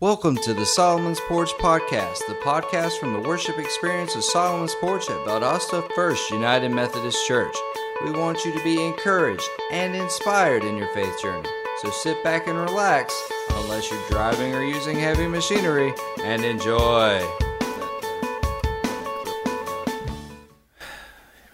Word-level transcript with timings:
Welcome 0.00 0.36
to 0.36 0.54
the 0.54 0.64
Solomon's 0.64 1.20
Porch 1.28 1.50
Podcast, 1.58 2.26
the 2.26 2.32
podcast 2.36 2.98
from 2.98 3.12
the 3.12 3.28
worship 3.28 3.58
experience 3.58 4.14
of 4.14 4.24
Solomon's 4.24 4.74
Porch 4.76 5.10
at 5.10 5.26
Valdosta 5.26 5.86
First 5.92 6.30
United 6.30 6.70
Methodist 6.70 7.26
Church. 7.26 7.54
We 8.02 8.12
want 8.12 8.42
you 8.42 8.56
to 8.56 8.64
be 8.64 8.82
encouraged 8.82 9.46
and 9.70 9.94
inspired 9.94 10.64
in 10.64 10.78
your 10.78 10.90
faith 10.94 11.20
journey. 11.20 11.46
So 11.82 11.90
sit 11.90 12.24
back 12.24 12.46
and 12.46 12.56
relax, 12.56 13.14
unless 13.50 13.90
you're 13.90 14.00
driving 14.08 14.54
or 14.54 14.64
using 14.64 14.96
heavy 14.98 15.26
machinery, 15.26 15.92
and 16.22 16.46
enjoy. 16.46 17.22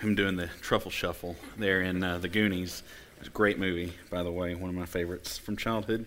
I'm 0.00 0.14
doing 0.14 0.36
the 0.36 0.50
truffle 0.60 0.92
shuffle 0.92 1.34
there 1.58 1.82
in 1.82 2.04
uh, 2.04 2.18
the 2.18 2.28
Goonies. 2.28 2.84
It's 3.18 3.26
a 3.26 3.32
great 3.32 3.58
movie, 3.58 3.94
by 4.08 4.22
the 4.22 4.30
way, 4.30 4.54
one 4.54 4.70
of 4.70 4.76
my 4.76 4.86
favorites 4.86 5.36
from 5.36 5.56
childhood. 5.56 6.06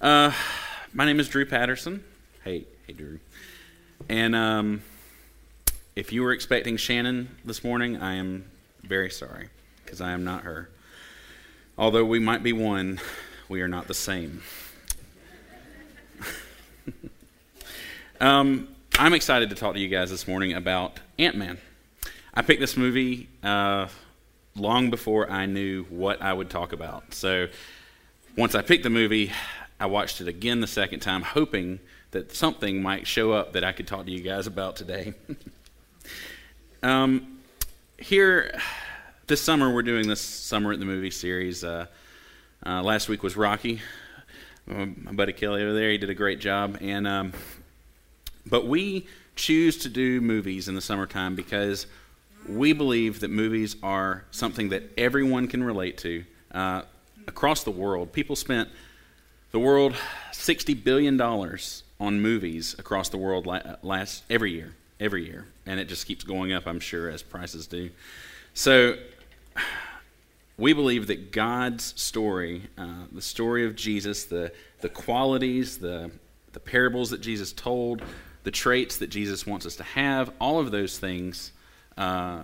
Uh, 0.00 0.32
my 0.94 1.04
name 1.04 1.18
is 1.18 1.28
Drew 1.28 1.44
Patterson. 1.44 2.04
Hey, 2.44 2.66
hey, 2.86 2.92
Drew. 2.92 3.18
And 4.08 4.36
um, 4.36 4.82
if 5.96 6.12
you 6.12 6.22
were 6.22 6.32
expecting 6.32 6.76
Shannon 6.76 7.36
this 7.44 7.64
morning, 7.64 7.96
I 7.96 8.14
am 8.14 8.44
very 8.84 9.10
sorry 9.10 9.48
because 9.84 10.00
I 10.00 10.12
am 10.12 10.22
not 10.22 10.42
her. 10.42 10.70
Although 11.76 12.04
we 12.04 12.20
might 12.20 12.44
be 12.44 12.52
one, 12.52 13.00
we 13.48 13.60
are 13.60 13.66
not 13.66 13.88
the 13.88 13.94
same. 13.94 14.44
um, 18.20 18.68
I'm 18.96 19.14
excited 19.14 19.50
to 19.50 19.56
talk 19.56 19.74
to 19.74 19.80
you 19.80 19.88
guys 19.88 20.10
this 20.10 20.28
morning 20.28 20.52
about 20.52 21.00
Ant 21.18 21.34
Man. 21.34 21.58
I 22.32 22.42
picked 22.42 22.60
this 22.60 22.76
movie 22.76 23.28
uh, 23.42 23.88
long 24.54 24.90
before 24.90 25.28
I 25.28 25.46
knew 25.46 25.86
what 25.90 26.22
I 26.22 26.32
would 26.32 26.50
talk 26.50 26.72
about. 26.72 27.14
So 27.14 27.48
once 28.36 28.54
I 28.54 28.62
picked 28.62 28.84
the 28.84 28.90
movie, 28.90 29.32
I 29.84 29.86
watched 29.86 30.22
it 30.22 30.28
again 30.28 30.62
the 30.62 30.66
second 30.66 31.00
time, 31.00 31.20
hoping 31.20 31.78
that 32.12 32.34
something 32.34 32.80
might 32.80 33.06
show 33.06 33.32
up 33.32 33.52
that 33.52 33.64
I 33.64 33.72
could 33.72 33.86
talk 33.86 34.06
to 34.06 34.10
you 34.10 34.22
guys 34.22 34.46
about 34.46 34.76
today. 34.76 35.12
um, 36.82 37.36
here, 37.98 38.58
this 39.26 39.42
summer, 39.42 39.70
we're 39.70 39.82
doing 39.82 40.08
this 40.08 40.22
Summer 40.22 40.72
at 40.72 40.78
the 40.78 40.86
Movie 40.86 41.10
series. 41.10 41.62
Uh, 41.62 41.84
uh, 42.64 42.82
last 42.82 43.10
week 43.10 43.22
was 43.22 43.36
Rocky. 43.36 43.82
Uh, 44.66 44.86
my 45.02 45.12
buddy 45.12 45.34
Kelly 45.34 45.60
over 45.60 45.74
there, 45.74 45.90
he 45.90 45.98
did 45.98 46.08
a 46.08 46.14
great 46.14 46.40
job. 46.40 46.78
And 46.80 47.06
um, 47.06 47.34
but 48.46 48.66
we 48.66 49.06
choose 49.36 49.76
to 49.82 49.90
do 49.90 50.22
movies 50.22 50.66
in 50.66 50.74
the 50.74 50.80
summertime 50.80 51.34
because 51.34 51.86
we 52.48 52.72
believe 52.72 53.20
that 53.20 53.28
movies 53.28 53.76
are 53.82 54.24
something 54.30 54.70
that 54.70 54.84
everyone 54.96 55.46
can 55.46 55.62
relate 55.62 55.98
to 55.98 56.24
uh, 56.52 56.82
across 57.26 57.64
the 57.64 57.70
world. 57.70 58.14
People 58.14 58.34
spent 58.34 58.70
the 59.54 59.60
world 59.60 59.94
$60 60.32 60.82
billion 60.82 61.20
on 61.20 62.20
movies 62.20 62.74
across 62.76 63.08
the 63.10 63.16
world 63.16 63.46
last 63.82 64.24
every 64.28 64.50
year, 64.50 64.74
every 64.98 65.24
year. 65.26 65.46
And 65.64 65.78
it 65.78 65.84
just 65.84 66.08
keeps 66.08 66.24
going 66.24 66.52
up, 66.52 66.66
I'm 66.66 66.80
sure, 66.80 67.08
as 67.08 67.22
prices 67.22 67.68
do. 67.68 67.90
So 68.52 68.96
we 70.58 70.72
believe 70.72 71.06
that 71.06 71.30
God's 71.30 71.94
story, 71.96 72.62
uh, 72.76 73.04
the 73.12 73.22
story 73.22 73.64
of 73.64 73.76
Jesus, 73.76 74.24
the, 74.24 74.50
the 74.80 74.88
qualities, 74.88 75.78
the, 75.78 76.10
the 76.52 76.58
parables 76.58 77.10
that 77.10 77.20
Jesus 77.20 77.52
told, 77.52 78.02
the 78.42 78.50
traits 78.50 78.96
that 78.96 79.06
Jesus 79.06 79.46
wants 79.46 79.66
us 79.66 79.76
to 79.76 79.84
have, 79.84 80.32
all 80.40 80.58
of 80.58 80.72
those 80.72 80.98
things 80.98 81.52
uh, 81.96 82.42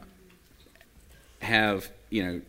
have 1.40 1.90
you 2.08 2.24
know 2.24 2.40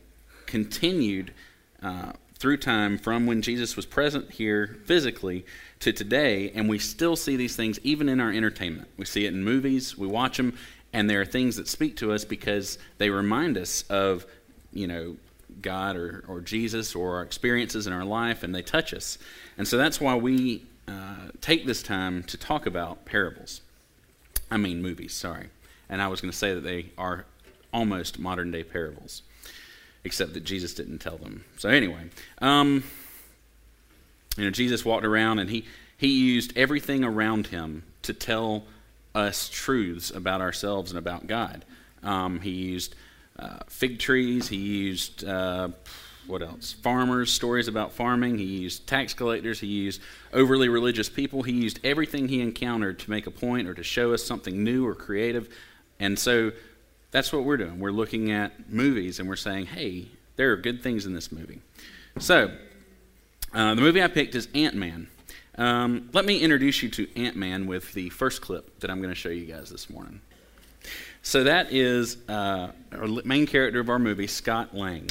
continued 0.46 1.34
uh, 1.82 2.12
through 2.42 2.58
time 2.58 2.98
from 2.98 3.26
when 3.26 3.42
Jesus 3.42 3.76
was 3.76 3.86
present 3.86 4.32
here 4.32 4.78
physically 4.86 5.46
to 5.80 5.94
today, 5.94 6.52
and 6.54 6.68
we 6.68 6.80
still 6.80 7.16
see 7.16 7.36
these 7.36 7.56
things 7.56 7.80
even 7.84 8.10
in 8.10 8.20
our 8.20 8.32
entertainment. 8.32 8.90
We 8.98 9.06
see 9.06 9.26
it 9.26 9.34
in 9.34 9.44
movies, 9.44 9.98
we 9.98 10.08
watch 10.08 10.38
them, 10.38 10.58
and 10.92 11.10
there 11.10 11.22
are 11.22 11.26
things 11.26 11.56
that 11.56 11.68
speak 11.68 11.96
to 11.98 12.12
us 12.12 12.26
because 12.26 12.78
they 12.98 13.10
remind 13.10 13.58
us 13.58 13.84
of 13.84 14.26
you 14.74 14.88
know 14.88 15.16
God 15.62 15.96
or, 15.96 16.24
or 16.28 16.42
Jesus 16.42 16.96
or 16.96 17.16
our 17.16 17.24
experiences 17.24 17.88
in 17.88 17.94
our 17.94 18.06
life, 18.06 18.44
and 18.44 18.54
they 18.54 18.62
touch 18.62 18.94
us. 18.94 19.18
And 19.58 19.68
so 19.68 19.78
that's 19.78 20.02
why 20.02 20.16
we 20.16 20.66
uh, 20.88 21.30
take 21.40 21.66
this 21.66 21.82
time 21.82 22.24
to 22.24 22.38
talk 22.38 22.66
about 22.66 23.06
parables. 23.06 23.62
I 24.50 24.58
mean, 24.58 24.82
movies, 24.82 25.14
sorry 25.14 25.48
and 25.92 26.02
I 26.02 26.08
was 26.08 26.22
going 26.22 26.32
to 26.32 26.38
say 26.38 26.56
that 26.56 26.62
they 26.62 26.88
are 26.98 27.26
almost 27.72 28.18
modern 28.18 28.50
day 28.50 28.64
parables, 28.64 29.22
except 30.04 30.34
that 30.34 30.44
Jesus 30.44 30.74
didn't 30.74 31.00
tell 31.00 31.18
them. 31.18 31.44
So, 31.58 31.70
anyway, 31.70 32.10
um, 32.42 32.84
you 34.38 34.46
know, 34.46 34.52
Jesus 34.52 34.84
walked 34.86 35.06
around 35.06 35.40
and 35.40 35.50
he, 35.50 35.66
he 35.98 36.08
used 36.08 36.58
everything 36.58 37.04
around 37.04 37.48
him 37.48 37.84
to 38.04 38.14
tell 38.14 38.64
us 39.14 39.50
truths 39.50 40.10
about 40.12 40.42
ourselves 40.42 40.92
and 40.92 40.98
about 40.98 41.28
God. 41.28 41.66
Um, 42.04 42.40
he 42.40 42.52
used 42.52 42.96
uh, 43.38 43.60
fig 43.68 44.00
trees, 44.00 44.48
he 44.48 44.58
used. 44.58 45.24
Uh, 45.24 45.70
what 46.28 46.44
else? 46.44 46.72
Farmers, 46.72 47.34
stories 47.34 47.68
about 47.68 47.94
farming. 47.94 48.38
He 48.38 48.46
used 48.46 48.86
tax 48.86 49.14
collectors. 49.14 49.60
He 49.60 49.68
used 49.68 50.00
overly 50.32 50.70
religious 50.70 51.10
people. 51.10 51.42
He 51.42 51.52
used 51.52 51.80
everything 51.84 52.28
he 52.28 52.42
encountered 52.42 53.00
to 53.00 53.10
make 53.10 53.26
a 53.26 53.32
point 53.32 53.68
or 53.68 53.74
to 53.74 53.84
show 53.84 54.14
us 54.14 54.24
something 54.24 54.64
new 54.64 54.86
or 54.86 54.94
creative 54.94 55.50
and 56.02 56.18
so 56.18 56.52
that's 57.12 57.32
what 57.32 57.44
we're 57.44 57.58
doing. 57.58 57.80
We're 57.80 57.92
looking 57.92 58.32
at 58.32 58.70
movies 58.70 59.20
and 59.20 59.28
we're 59.30 59.36
saying, 59.36 59.68
hey, 59.68 60.08
there 60.38 60.52
are 60.52 60.56
good 60.56 60.82
things 60.82 61.06
in 61.06 61.14
this 61.14 61.32
movie. 61.32 61.62
So, 62.18 62.52
uh, 63.54 63.76
the 63.76 63.82
movie 63.82 64.02
I 64.02 64.08
picked 64.08 64.34
is 64.36 64.48
Ant 64.56 64.76
Man. 64.76 65.08
Um, 65.58 66.10
let 66.14 66.26
me 66.26 66.40
introduce 66.40 66.82
you 66.82 66.90
to 66.90 67.22
Ant 67.22 67.36
Man 67.36 67.68
with 67.68 67.94
the 67.94 68.10
first 68.10 68.42
clip 68.42 68.80
that 68.80 68.90
I'm 68.90 69.00
going 69.02 69.14
to 69.14 69.16
show 69.16 69.30
you 69.30 69.46
guys 69.46 69.70
this 69.70 69.90
morning. 69.90 70.22
So, 71.22 71.44
that 71.44 71.72
is 71.72 72.18
uh, 72.30 72.72
our 72.94 73.08
main 73.26 73.46
character 73.46 73.80
of 73.80 73.90
our 73.90 74.00
movie, 74.00 74.28
Scott 74.28 74.74
Lang. 74.74 75.10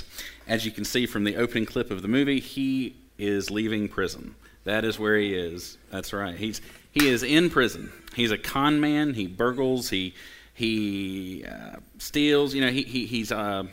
As 0.48 0.64
you 0.64 0.72
can 0.72 0.84
see 0.84 1.06
from 1.06 1.24
the 1.24 1.36
opening 1.36 1.66
clip 1.66 1.90
of 1.90 2.02
the 2.02 2.08
movie, 2.08 2.40
he 2.40 2.96
is 3.18 3.50
leaving 3.50 3.88
prison. 3.88 4.34
That 4.64 4.84
is 4.84 4.98
where 4.98 5.16
he 5.16 5.34
is. 5.34 5.78
That's 5.90 6.12
right. 6.12 6.34
He's, 6.34 6.60
he 6.90 7.08
is 7.08 7.22
in 7.22 7.50
prison. 7.50 7.92
He's 8.14 8.30
a 8.30 8.38
con 8.38 8.80
man. 8.80 9.14
He 9.14 9.28
burgles. 9.28 9.90
He 9.90 10.14
he 10.60 11.42
uh, 11.46 11.76
steals. 11.96 12.54
You 12.54 12.60
know, 12.60 12.70
he, 12.70 12.82
he 12.82 13.06
he's 13.06 13.32
uh, 13.32 13.64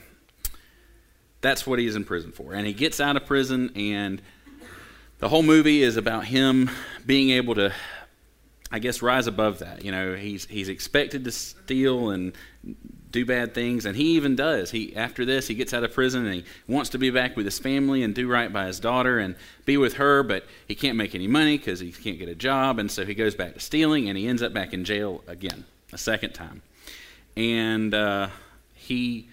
that's 1.42 1.68
what 1.68 1.80
he's 1.80 1.98
in 1.98 2.06
prison 2.06 2.31
for. 2.31 2.53
And 2.53 2.66
he 2.66 2.72
gets 2.72 3.02
out 3.02 3.18
of 3.18 3.25
prison, 3.25 3.72
and 3.75 4.22
the 5.20 5.28
whole 5.28 5.44
movie 5.44 5.84
is 5.84 5.97
about 5.97 6.26
him 6.26 6.72
being 7.06 7.31
able 7.31 7.56
to, 7.56 7.74
I 8.72 8.80
guess, 8.80 9.02
rise 9.02 9.28
above 9.28 9.59
that. 9.59 9.84
You 9.84 9.92
know, 9.92 10.16
he's 10.16 10.46
he's 10.46 10.70
expected 10.70 11.26
to 11.26 11.31
steal 11.31 12.09
and 12.12 12.31
do 13.12 13.26
bad 13.26 13.53
things, 13.53 13.86
and 13.86 13.97
he 13.97 14.16
even 14.16 14.38
does. 14.38 14.72
He 14.72 14.96
after 14.96 15.26
this, 15.26 15.46
he 15.46 15.56
gets 15.56 15.74
out 15.74 15.84
of 15.84 15.92
prison 15.92 16.26
and 16.26 16.36
he 16.36 16.46
wants 16.70 16.92
to 16.92 16.97
be 16.97 17.09
back 17.09 17.36
with 17.36 17.46
his 17.46 17.59
family 17.59 18.02
and 18.02 18.16
do 18.16 18.30
right 18.30 18.52
by 18.52 18.68
his 18.68 18.80
daughter 18.80 19.20
and 19.20 19.36
be 19.66 19.76
with 19.76 19.96
her, 19.96 20.24
but 20.24 20.46
he 20.70 20.74
can't 20.74 20.96
make 20.96 21.14
any 21.14 21.28
money 21.28 21.58
because 21.58 21.81
he 21.81 21.92
can't 21.92 22.18
get 22.18 22.30
a 22.30 22.36
job, 22.36 22.80
and 22.80 22.90
so 22.90 23.06
he 23.06 23.14
goes 23.14 23.36
back 23.36 23.56
to 23.56 23.59
stealing, 23.59 24.08
and 24.08 24.18
he 24.18 24.26
ends 24.26 24.42
up 24.42 24.53
back 24.53 24.74
in 24.74 24.86
jail 24.86 25.22
again, 25.28 25.66
a 25.92 25.97
second 25.97 26.31
time 26.31 26.62
and 27.38 27.94
uh, 27.94 28.30
he 28.74 29.30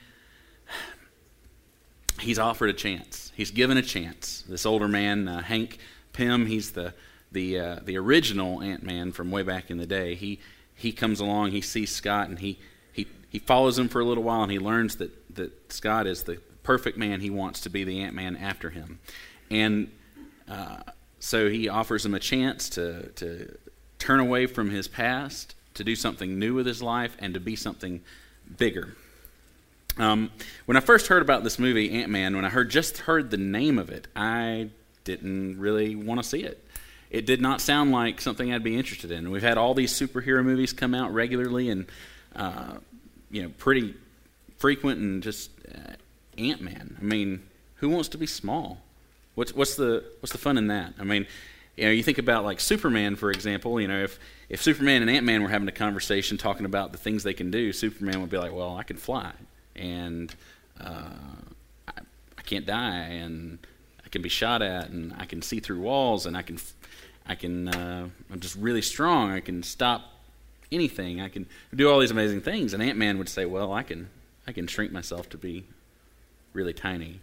he's 2.20 2.38
offered 2.38 2.68
a 2.68 2.74
chance. 2.74 3.32
He's 3.34 3.50
given 3.50 3.78
a 3.78 3.82
chance. 3.82 4.44
This 4.46 4.66
older 4.66 4.86
man, 4.86 5.26
uh, 5.26 5.42
Hank 5.42 5.78
Pym, 6.12 6.46
he's 6.46 6.72
the 6.72 6.92
the 7.32 7.58
uh, 7.58 7.80
the 7.82 7.96
original 7.96 8.62
Ant 8.62 8.82
Man 8.82 9.10
from 9.10 9.30
way 9.30 9.42
back 9.42 9.70
in 9.70 9.78
the 9.78 9.86
day. 9.86 10.14
He 10.14 10.38
he 10.74 10.92
comes 10.92 11.18
along, 11.18 11.52
he 11.52 11.62
sees 11.62 11.92
Scott, 11.92 12.28
and 12.28 12.38
he 12.38 12.58
he 12.92 13.06
he 13.30 13.38
follows 13.38 13.78
him 13.78 13.88
for 13.88 14.00
a 14.00 14.04
little 14.04 14.22
while, 14.22 14.42
and 14.42 14.52
he 14.52 14.58
learns 14.58 14.96
that 14.96 15.34
that 15.34 15.72
Scott 15.72 16.06
is 16.06 16.24
the 16.24 16.36
perfect 16.62 16.98
man 16.98 17.20
he 17.20 17.30
wants 17.30 17.60
to 17.62 17.70
be 17.70 17.84
the 17.84 18.02
Ant 18.02 18.14
Man 18.14 18.36
after 18.36 18.68
him, 18.68 19.00
and 19.50 19.90
uh, 20.46 20.82
so 21.20 21.48
he 21.48 21.70
offers 21.70 22.04
him 22.04 22.12
a 22.12 22.20
chance 22.20 22.68
to 22.70 23.08
to 23.12 23.56
turn 23.98 24.20
away 24.20 24.44
from 24.44 24.68
his 24.68 24.88
past 24.88 25.54
to 25.74 25.84
do 25.84 25.96
something 25.96 26.38
new 26.38 26.54
with 26.54 26.66
his 26.66 26.82
life 26.82 27.16
and 27.18 27.34
to 27.34 27.40
be 27.40 27.56
something 27.56 28.00
bigger. 28.56 28.94
Um, 29.96 30.30
when 30.66 30.76
I 30.76 30.80
first 30.80 31.06
heard 31.06 31.22
about 31.22 31.44
this 31.44 31.58
movie, 31.58 31.90
Ant 32.00 32.10
Man, 32.10 32.34
when 32.34 32.44
I 32.44 32.48
heard 32.48 32.70
just 32.70 32.98
heard 32.98 33.30
the 33.30 33.36
name 33.36 33.78
of 33.78 33.90
it, 33.90 34.08
I 34.16 34.70
didn't 35.04 35.58
really 35.58 35.94
want 35.94 36.22
to 36.22 36.28
see 36.28 36.42
it. 36.42 36.60
It 37.10 37.26
did 37.26 37.40
not 37.40 37.60
sound 37.60 37.92
like 37.92 38.20
something 38.20 38.52
I'd 38.52 38.64
be 38.64 38.76
interested 38.76 39.12
in. 39.12 39.30
We've 39.30 39.42
had 39.42 39.56
all 39.56 39.74
these 39.74 39.92
superhero 39.92 40.44
movies 40.44 40.72
come 40.72 40.94
out 40.94 41.14
regularly 41.14 41.70
and 41.70 41.86
uh, 42.34 42.78
you 43.30 43.42
know 43.42 43.50
pretty 43.58 43.94
frequent, 44.58 44.98
and 45.00 45.22
just 45.22 45.50
uh, 45.72 45.92
Ant 46.38 46.60
Man. 46.60 46.96
I 47.00 47.04
mean, 47.04 47.44
who 47.76 47.88
wants 47.88 48.08
to 48.10 48.18
be 48.18 48.26
small? 48.26 48.78
What's 49.36 49.54
what's 49.54 49.76
the 49.76 50.04
what's 50.20 50.32
the 50.32 50.38
fun 50.38 50.58
in 50.58 50.66
that? 50.68 50.94
I 50.98 51.04
mean, 51.04 51.26
you 51.76 51.84
know, 51.84 51.90
you 51.90 52.02
think 52.02 52.18
about 52.18 52.44
like 52.44 52.60
Superman, 52.60 53.16
for 53.16 53.30
example. 53.30 53.80
You 53.80 53.88
know, 53.88 54.04
if 54.04 54.18
if 54.48 54.62
Superman 54.62 55.02
and 55.02 55.10
Ant 55.10 55.24
Man 55.24 55.42
were 55.42 55.48
having 55.48 55.68
a 55.68 55.72
conversation 55.72 56.38
talking 56.38 56.66
about 56.66 56.92
the 56.92 56.98
things 56.98 57.22
they 57.22 57.34
can 57.34 57.50
do, 57.50 57.72
Superman 57.72 58.20
would 58.20 58.30
be 58.30 58.38
like, 58.38 58.52
"Well, 58.52 58.76
I 58.76 58.82
can 58.82 58.96
fly, 58.96 59.32
and 59.74 60.34
uh, 60.80 61.10
I, 61.88 61.92
I, 62.38 62.42
can't 62.42 62.66
die, 62.66 62.98
and 62.98 63.58
I 64.04 64.08
can 64.08 64.22
be 64.22 64.28
shot 64.28 64.62
at, 64.62 64.90
and 64.90 65.14
I 65.18 65.24
can 65.24 65.42
see 65.42 65.60
through 65.60 65.80
walls, 65.80 66.26
and 66.26 66.36
I 66.36 66.42
can." 66.42 66.58
I 67.26 67.34
can, 67.34 67.68
uh, 67.68 68.08
I'm 68.30 68.40
just 68.40 68.54
really 68.56 68.82
strong. 68.82 69.30
I 69.30 69.40
can 69.40 69.62
stop 69.62 70.02
anything. 70.70 71.20
I 71.20 71.28
can 71.28 71.46
do 71.74 71.90
all 71.90 71.98
these 71.98 72.10
amazing 72.10 72.42
things. 72.42 72.74
And 72.74 72.82
Ant 72.82 72.98
Man 72.98 73.16
would 73.18 73.28
say, 73.28 73.46
well, 73.46 73.72
I 73.72 73.82
can, 73.82 74.10
I 74.46 74.52
can 74.52 74.66
shrink 74.66 74.92
myself 74.92 75.28
to 75.30 75.38
be 75.38 75.64
really 76.52 76.74
tiny. 76.74 77.20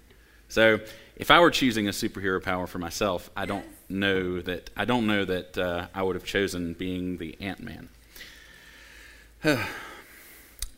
So 0.51 0.81
if 1.15 1.31
I 1.31 1.39
were 1.39 1.50
choosing 1.50 1.88
a 1.88 1.92
superhero 1.92 2.44
power 2.44 2.68
for 2.68 2.77
myself, 2.77 3.30
I 3.38 3.45
don't 3.45 3.65
know 3.88 4.42
that 4.42 4.69
I 4.75 4.83
don't 4.83 5.07
know 5.07 5.24
that 5.24 5.57
uh, 5.57 5.88
I 5.95 6.03
would 6.03 6.15
have 6.15 6.25
chosen 6.25 6.74
being 6.74 7.18
the 7.19 7.38
Ant 7.39 7.62
Man. 7.62 7.88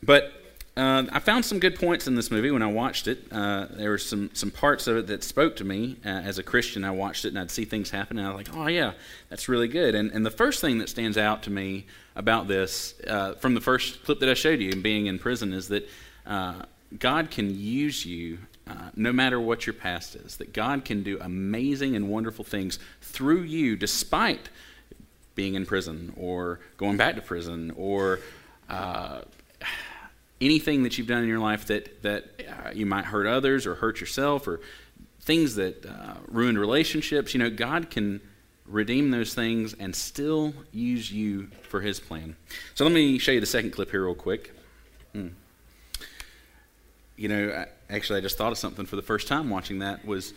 but 0.02 0.32
uh, 0.76 1.06
I 1.10 1.18
found 1.18 1.44
some 1.44 1.58
good 1.58 1.74
points 1.74 2.06
in 2.06 2.14
this 2.14 2.30
movie 2.30 2.52
when 2.52 2.62
I 2.62 2.70
watched 2.70 3.08
it. 3.08 3.26
Uh, 3.32 3.66
there 3.68 3.90
were 3.90 3.98
some, 3.98 4.30
some 4.32 4.52
parts 4.52 4.86
of 4.86 4.96
it 4.96 5.06
that 5.08 5.24
spoke 5.24 5.56
to 5.56 5.64
me 5.64 5.96
uh, 6.04 6.08
as 6.08 6.38
a 6.38 6.44
Christian. 6.44 6.84
I 6.84 6.92
watched 6.92 7.24
it 7.24 7.28
and 7.28 7.38
I'd 7.40 7.50
see 7.50 7.64
things 7.64 7.90
happen, 7.90 8.16
and 8.16 8.28
I 8.28 8.30
was 8.30 8.46
like, 8.46 8.56
oh, 8.56 8.68
yeah, 8.68 8.92
that's 9.28 9.48
really 9.48 9.68
good. 9.68 9.96
And, 9.96 10.12
and 10.12 10.24
the 10.24 10.30
first 10.30 10.60
thing 10.60 10.78
that 10.78 10.88
stands 10.88 11.18
out 11.18 11.42
to 11.44 11.50
me 11.50 11.86
about 12.14 12.46
this, 12.46 12.94
uh, 13.08 13.34
from 13.34 13.54
the 13.54 13.60
first 13.60 14.04
clip 14.04 14.20
that 14.20 14.28
I 14.28 14.34
showed 14.34 14.60
you, 14.60 14.76
being 14.76 15.06
in 15.06 15.18
prison, 15.18 15.52
is 15.52 15.66
that 15.68 15.88
uh, 16.26 16.62
God 16.96 17.32
can 17.32 17.58
use 17.58 18.06
you 18.06 18.38
uh, 18.66 18.90
no 18.96 19.12
matter 19.12 19.40
what 19.40 19.66
your 19.66 19.74
past 19.74 20.16
is, 20.16 20.36
that 20.38 20.52
God 20.52 20.84
can 20.84 21.02
do 21.02 21.18
amazing 21.20 21.96
and 21.96 22.08
wonderful 22.08 22.44
things 22.44 22.78
through 23.00 23.42
you 23.42 23.76
despite 23.76 24.48
being 25.34 25.54
in 25.54 25.66
prison 25.66 26.12
or 26.16 26.60
going 26.76 26.96
back 26.96 27.16
to 27.16 27.22
prison 27.22 27.72
or 27.76 28.20
anything 30.40 30.82
that 30.82 30.98
you've 30.98 31.06
done 31.06 31.22
in 31.22 31.28
your 31.28 31.38
life 31.38 31.66
that, 31.66 32.02
that 32.02 32.24
uh, 32.48 32.70
you 32.72 32.86
might 32.86 33.04
hurt 33.04 33.26
others 33.26 33.66
or 33.66 33.74
hurt 33.74 34.00
yourself 34.00 34.46
or 34.46 34.60
things 35.20 35.54
that 35.54 35.84
uh, 35.86 36.14
ruined 36.28 36.58
relationships, 36.58 37.34
you 37.34 37.40
know, 37.40 37.50
God 37.50 37.90
can 37.90 38.20
redeem 38.66 39.10
those 39.10 39.34
things 39.34 39.74
and 39.78 39.94
still 39.94 40.54
use 40.72 41.10
you 41.10 41.48
for 41.62 41.80
His 41.80 42.00
plan. 42.00 42.36
So 42.74 42.84
let 42.84 42.92
me 42.92 43.18
show 43.18 43.32
you 43.32 43.40
the 43.40 43.46
second 43.46 43.70
clip 43.70 43.90
here, 43.90 44.04
real 44.04 44.14
quick. 44.14 44.52
Hmm. 45.12 45.28
You 47.16 47.28
know, 47.28 47.66
actually, 47.90 48.18
I 48.18 48.22
just 48.22 48.38
thought 48.38 48.52
of 48.52 48.58
something 48.58 48.86
for 48.86 48.96
the 48.96 49.02
first 49.02 49.28
time 49.28 49.50
watching 49.50 49.80
that 49.80 50.04
was, 50.04 50.32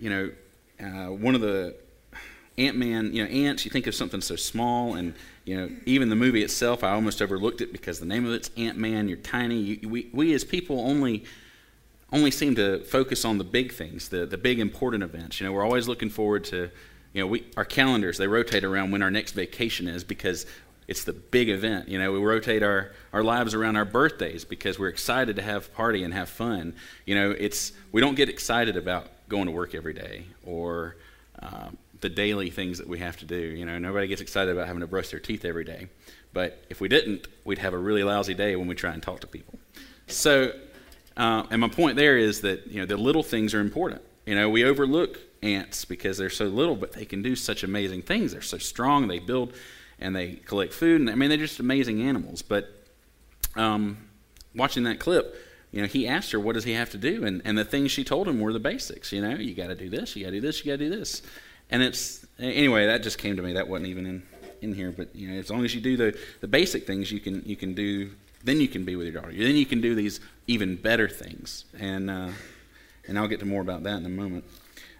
you 0.00 0.10
know, 0.10 0.30
uh, 0.80 1.12
one 1.12 1.34
of 1.34 1.40
the 1.40 1.76
Ant 2.58 2.76
Man, 2.76 3.14
you 3.14 3.24
know, 3.24 3.30
ants, 3.30 3.64
you 3.64 3.70
think 3.70 3.86
of 3.86 3.94
something 3.94 4.20
so 4.20 4.36
small, 4.36 4.94
and, 4.94 5.14
you 5.44 5.56
know, 5.56 5.70
even 5.86 6.08
the 6.10 6.16
movie 6.16 6.42
itself, 6.42 6.84
I 6.84 6.90
almost 6.90 7.22
overlooked 7.22 7.60
it 7.60 7.72
because 7.72 8.00
the 8.00 8.06
name 8.06 8.26
of 8.26 8.32
it's 8.32 8.50
Ant 8.56 8.76
Man, 8.76 9.08
you're 9.08 9.18
tiny. 9.18 9.56
You, 9.56 9.88
we, 9.88 10.10
we 10.12 10.34
as 10.34 10.44
people 10.44 10.80
only 10.80 11.24
only 12.12 12.30
seem 12.30 12.56
to 12.56 12.80
focus 12.80 13.24
on 13.24 13.38
the 13.38 13.44
big 13.44 13.72
things, 13.72 14.08
the, 14.08 14.26
the 14.26 14.36
big 14.36 14.58
important 14.58 15.04
events. 15.04 15.40
You 15.40 15.46
know, 15.46 15.52
we're 15.52 15.64
always 15.64 15.86
looking 15.86 16.10
forward 16.10 16.44
to, 16.46 16.68
you 17.12 17.22
know, 17.22 17.26
we, 17.26 17.46
our 17.56 17.64
calendars, 17.64 18.18
they 18.18 18.26
rotate 18.26 18.64
around 18.64 18.90
when 18.90 19.00
our 19.00 19.12
next 19.12 19.32
vacation 19.32 19.86
is 19.86 20.02
because 20.02 20.44
it's 20.90 21.04
the 21.04 21.12
big 21.12 21.48
event. 21.48 21.88
You 21.88 22.00
know, 22.00 22.10
we 22.10 22.18
rotate 22.18 22.64
our, 22.64 22.90
our 23.12 23.22
lives 23.22 23.54
around 23.54 23.76
our 23.76 23.84
birthdays 23.84 24.44
because 24.44 24.76
we're 24.76 24.88
excited 24.88 25.36
to 25.36 25.42
have 25.42 25.72
party 25.72 26.02
and 26.02 26.12
have 26.12 26.28
fun. 26.28 26.74
You 27.06 27.14
know, 27.14 27.30
it's, 27.30 27.70
we 27.92 28.00
don't 28.00 28.16
get 28.16 28.28
excited 28.28 28.76
about 28.76 29.06
going 29.28 29.46
to 29.46 29.52
work 29.52 29.72
every 29.76 29.94
day 29.94 30.24
or, 30.44 30.96
um, 31.38 31.78
the 32.00 32.08
daily 32.08 32.50
things 32.50 32.78
that 32.78 32.88
we 32.88 32.98
have 32.98 33.16
to 33.18 33.24
do. 33.24 33.36
You 33.36 33.66
know, 33.66 33.78
nobody 33.78 34.08
gets 34.08 34.20
excited 34.20 34.50
about 34.50 34.66
having 34.66 34.80
to 34.80 34.88
brush 34.88 35.10
their 35.10 35.20
teeth 35.20 35.44
every 35.44 35.62
day. 35.62 35.88
But 36.32 36.64
if 36.68 36.80
we 36.80 36.88
didn't, 36.88 37.28
we'd 37.44 37.58
have 37.58 37.72
a 37.72 37.78
really 37.78 38.02
lousy 38.02 38.34
day 38.34 38.56
when 38.56 38.66
we 38.66 38.74
try 38.74 38.92
and 38.92 39.00
talk 39.00 39.20
to 39.20 39.28
people. 39.28 39.60
So, 40.08 40.52
uh, 41.16 41.44
and 41.52 41.60
my 41.60 41.68
point 41.68 41.96
there 41.96 42.18
is 42.18 42.40
that 42.40 42.66
you 42.66 42.80
know 42.80 42.86
the 42.86 42.96
little 42.96 43.22
things 43.22 43.54
are 43.54 43.60
important. 43.60 44.02
You 44.26 44.34
know, 44.34 44.48
we 44.48 44.64
overlook 44.64 45.18
ants 45.42 45.84
because 45.84 46.18
they're 46.18 46.30
so 46.30 46.46
little, 46.46 46.74
but 46.74 46.92
they 46.92 47.04
can 47.04 47.22
do 47.22 47.36
such 47.36 47.62
amazing 47.62 48.02
things. 48.02 48.32
They're 48.32 48.42
so 48.42 48.58
strong. 48.58 49.08
They 49.08 49.18
build 49.18 49.52
and 50.00 50.16
they 50.16 50.32
collect 50.34 50.72
food. 50.72 51.00
And 51.00 51.10
I 51.10 51.14
mean, 51.14 51.28
they're 51.28 51.38
just 51.38 51.60
amazing 51.60 52.02
animals. 52.02 52.42
But 52.42 52.68
um, 53.56 54.08
watching 54.54 54.84
that 54.84 54.98
clip, 54.98 55.36
you 55.70 55.80
know, 55.80 55.86
he 55.86 56.08
asked 56.08 56.32
her, 56.32 56.40
"What 56.40 56.54
does 56.54 56.64
he 56.64 56.72
have 56.72 56.90
to 56.90 56.98
do?" 56.98 57.24
And 57.24 57.42
and 57.44 57.56
the 57.56 57.64
things 57.64 57.90
she 57.90 58.04
told 58.04 58.26
him 58.26 58.40
were 58.40 58.52
the 58.52 58.60
basics. 58.60 59.12
You 59.12 59.20
know, 59.20 59.36
you 59.36 59.54
got 59.54 59.68
to 59.68 59.74
do 59.74 59.88
this, 59.88 60.16
you 60.16 60.24
got 60.24 60.30
to 60.30 60.36
do 60.36 60.40
this, 60.40 60.64
you 60.64 60.72
got 60.72 60.78
to 60.78 60.90
do 60.90 60.90
this. 60.90 61.22
And 61.70 61.82
it's 61.82 62.26
anyway 62.38 62.86
that 62.86 63.02
just 63.02 63.18
came 63.18 63.36
to 63.36 63.42
me. 63.42 63.52
That 63.52 63.68
wasn't 63.68 63.88
even 63.88 64.06
in 64.06 64.22
in 64.60 64.74
here, 64.74 64.92
but 64.92 65.14
you 65.14 65.28
know, 65.28 65.38
as 65.38 65.50
long 65.50 65.64
as 65.64 65.74
you 65.74 65.80
do 65.80 65.96
the 65.96 66.18
the 66.40 66.48
basic 66.48 66.86
things, 66.86 67.12
you 67.12 67.20
can 67.20 67.42
you 67.44 67.56
can 67.56 67.74
do. 67.74 68.10
Then 68.42 68.58
you 68.58 68.68
can 68.68 68.86
be 68.86 68.96
with 68.96 69.06
your 69.06 69.20
daughter. 69.20 69.32
Then 69.36 69.54
you 69.54 69.66
can 69.66 69.82
do 69.82 69.94
these 69.94 70.18
even 70.46 70.76
better 70.76 71.08
things, 71.08 71.66
and 71.78 72.10
uh, 72.10 72.30
and 73.06 73.18
I'll 73.18 73.28
get 73.28 73.40
to 73.40 73.46
more 73.46 73.60
about 73.60 73.82
that 73.82 73.98
in 73.98 74.06
a 74.06 74.08
moment. 74.08 74.44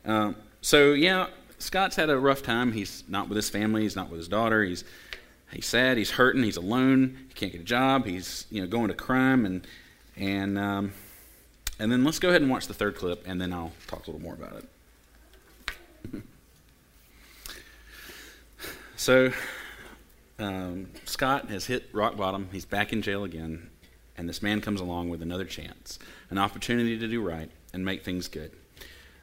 Uh, 0.05 0.33
so 0.61 0.93
yeah, 0.93 1.29
Scott's 1.61 1.95
had 1.95 2.11
a 2.11 2.19
rough 2.19 2.43
time. 2.43 2.73
He's 2.73 3.05
not 3.07 3.29
with 3.29 3.37
his 3.37 3.49
family. 3.49 3.83
He's 3.83 3.95
not 3.95 4.11
with 4.11 4.19
his 4.19 4.29
daughter. 4.29 4.65
He's 4.65 4.83
he's 5.53 5.67
sad. 5.67 5.97
He's 5.97 6.11
hurting. 6.11 6.43
He's 6.43 6.57
alone. 6.57 7.17
He 7.29 7.35
can't 7.35 7.53
get 7.53 7.61
a 7.61 7.65
job. 7.65 8.07
He's 8.07 8.47
you 8.51 8.61
know 8.61 8.67
going 8.67 8.89
to 8.89 8.95
crime 8.95 9.47
and 9.47 9.67
and 10.17 10.59
um, 10.59 10.93
and 11.79 11.93
then 11.93 12.03
let's 12.03 12.19
go 12.19 12.31
ahead 12.31 12.43
and 12.43 12.51
watch 12.51 12.67
the 12.67 12.75
third 12.75 12.97
clip, 12.97 13.23
and 13.27 13.41
then 13.41 13.53
I'll 13.53 13.73
talk 13.87 14.07
a 14.07 14.11
little 14.11 14.23
more 14.23 14.35
about 14.35 14.57
it. 14.57 16.23
So 18.97 19.33
um, 20.39 20.89
Scott 21.07 21.49
has 21.49 21.65
hit 21.65 21.89
rock 21.95 22.19
bottom. 22.19 22.51
He's 22.53 22.67
back 22.67 22.93
in 22.93 23.01
jail 23.01 23.25
again. 23.25 23.71
And 24.19 24.29
this 24.29 24.43
man 24.43 24.61
comes 24.61 24.83
along 24.83 25.09
with 25.09 25.23
another 25.23 25.47
chance, 25.47 25.99
an 26.29 26.37
opportunity 26.37 26.99
to 26.99 27.09
do 27.09 27.23
right 27.23 27.51
and 27.73 27.83
make 27.83 28.05
things 28.05 28.29
good. 28.29 28.53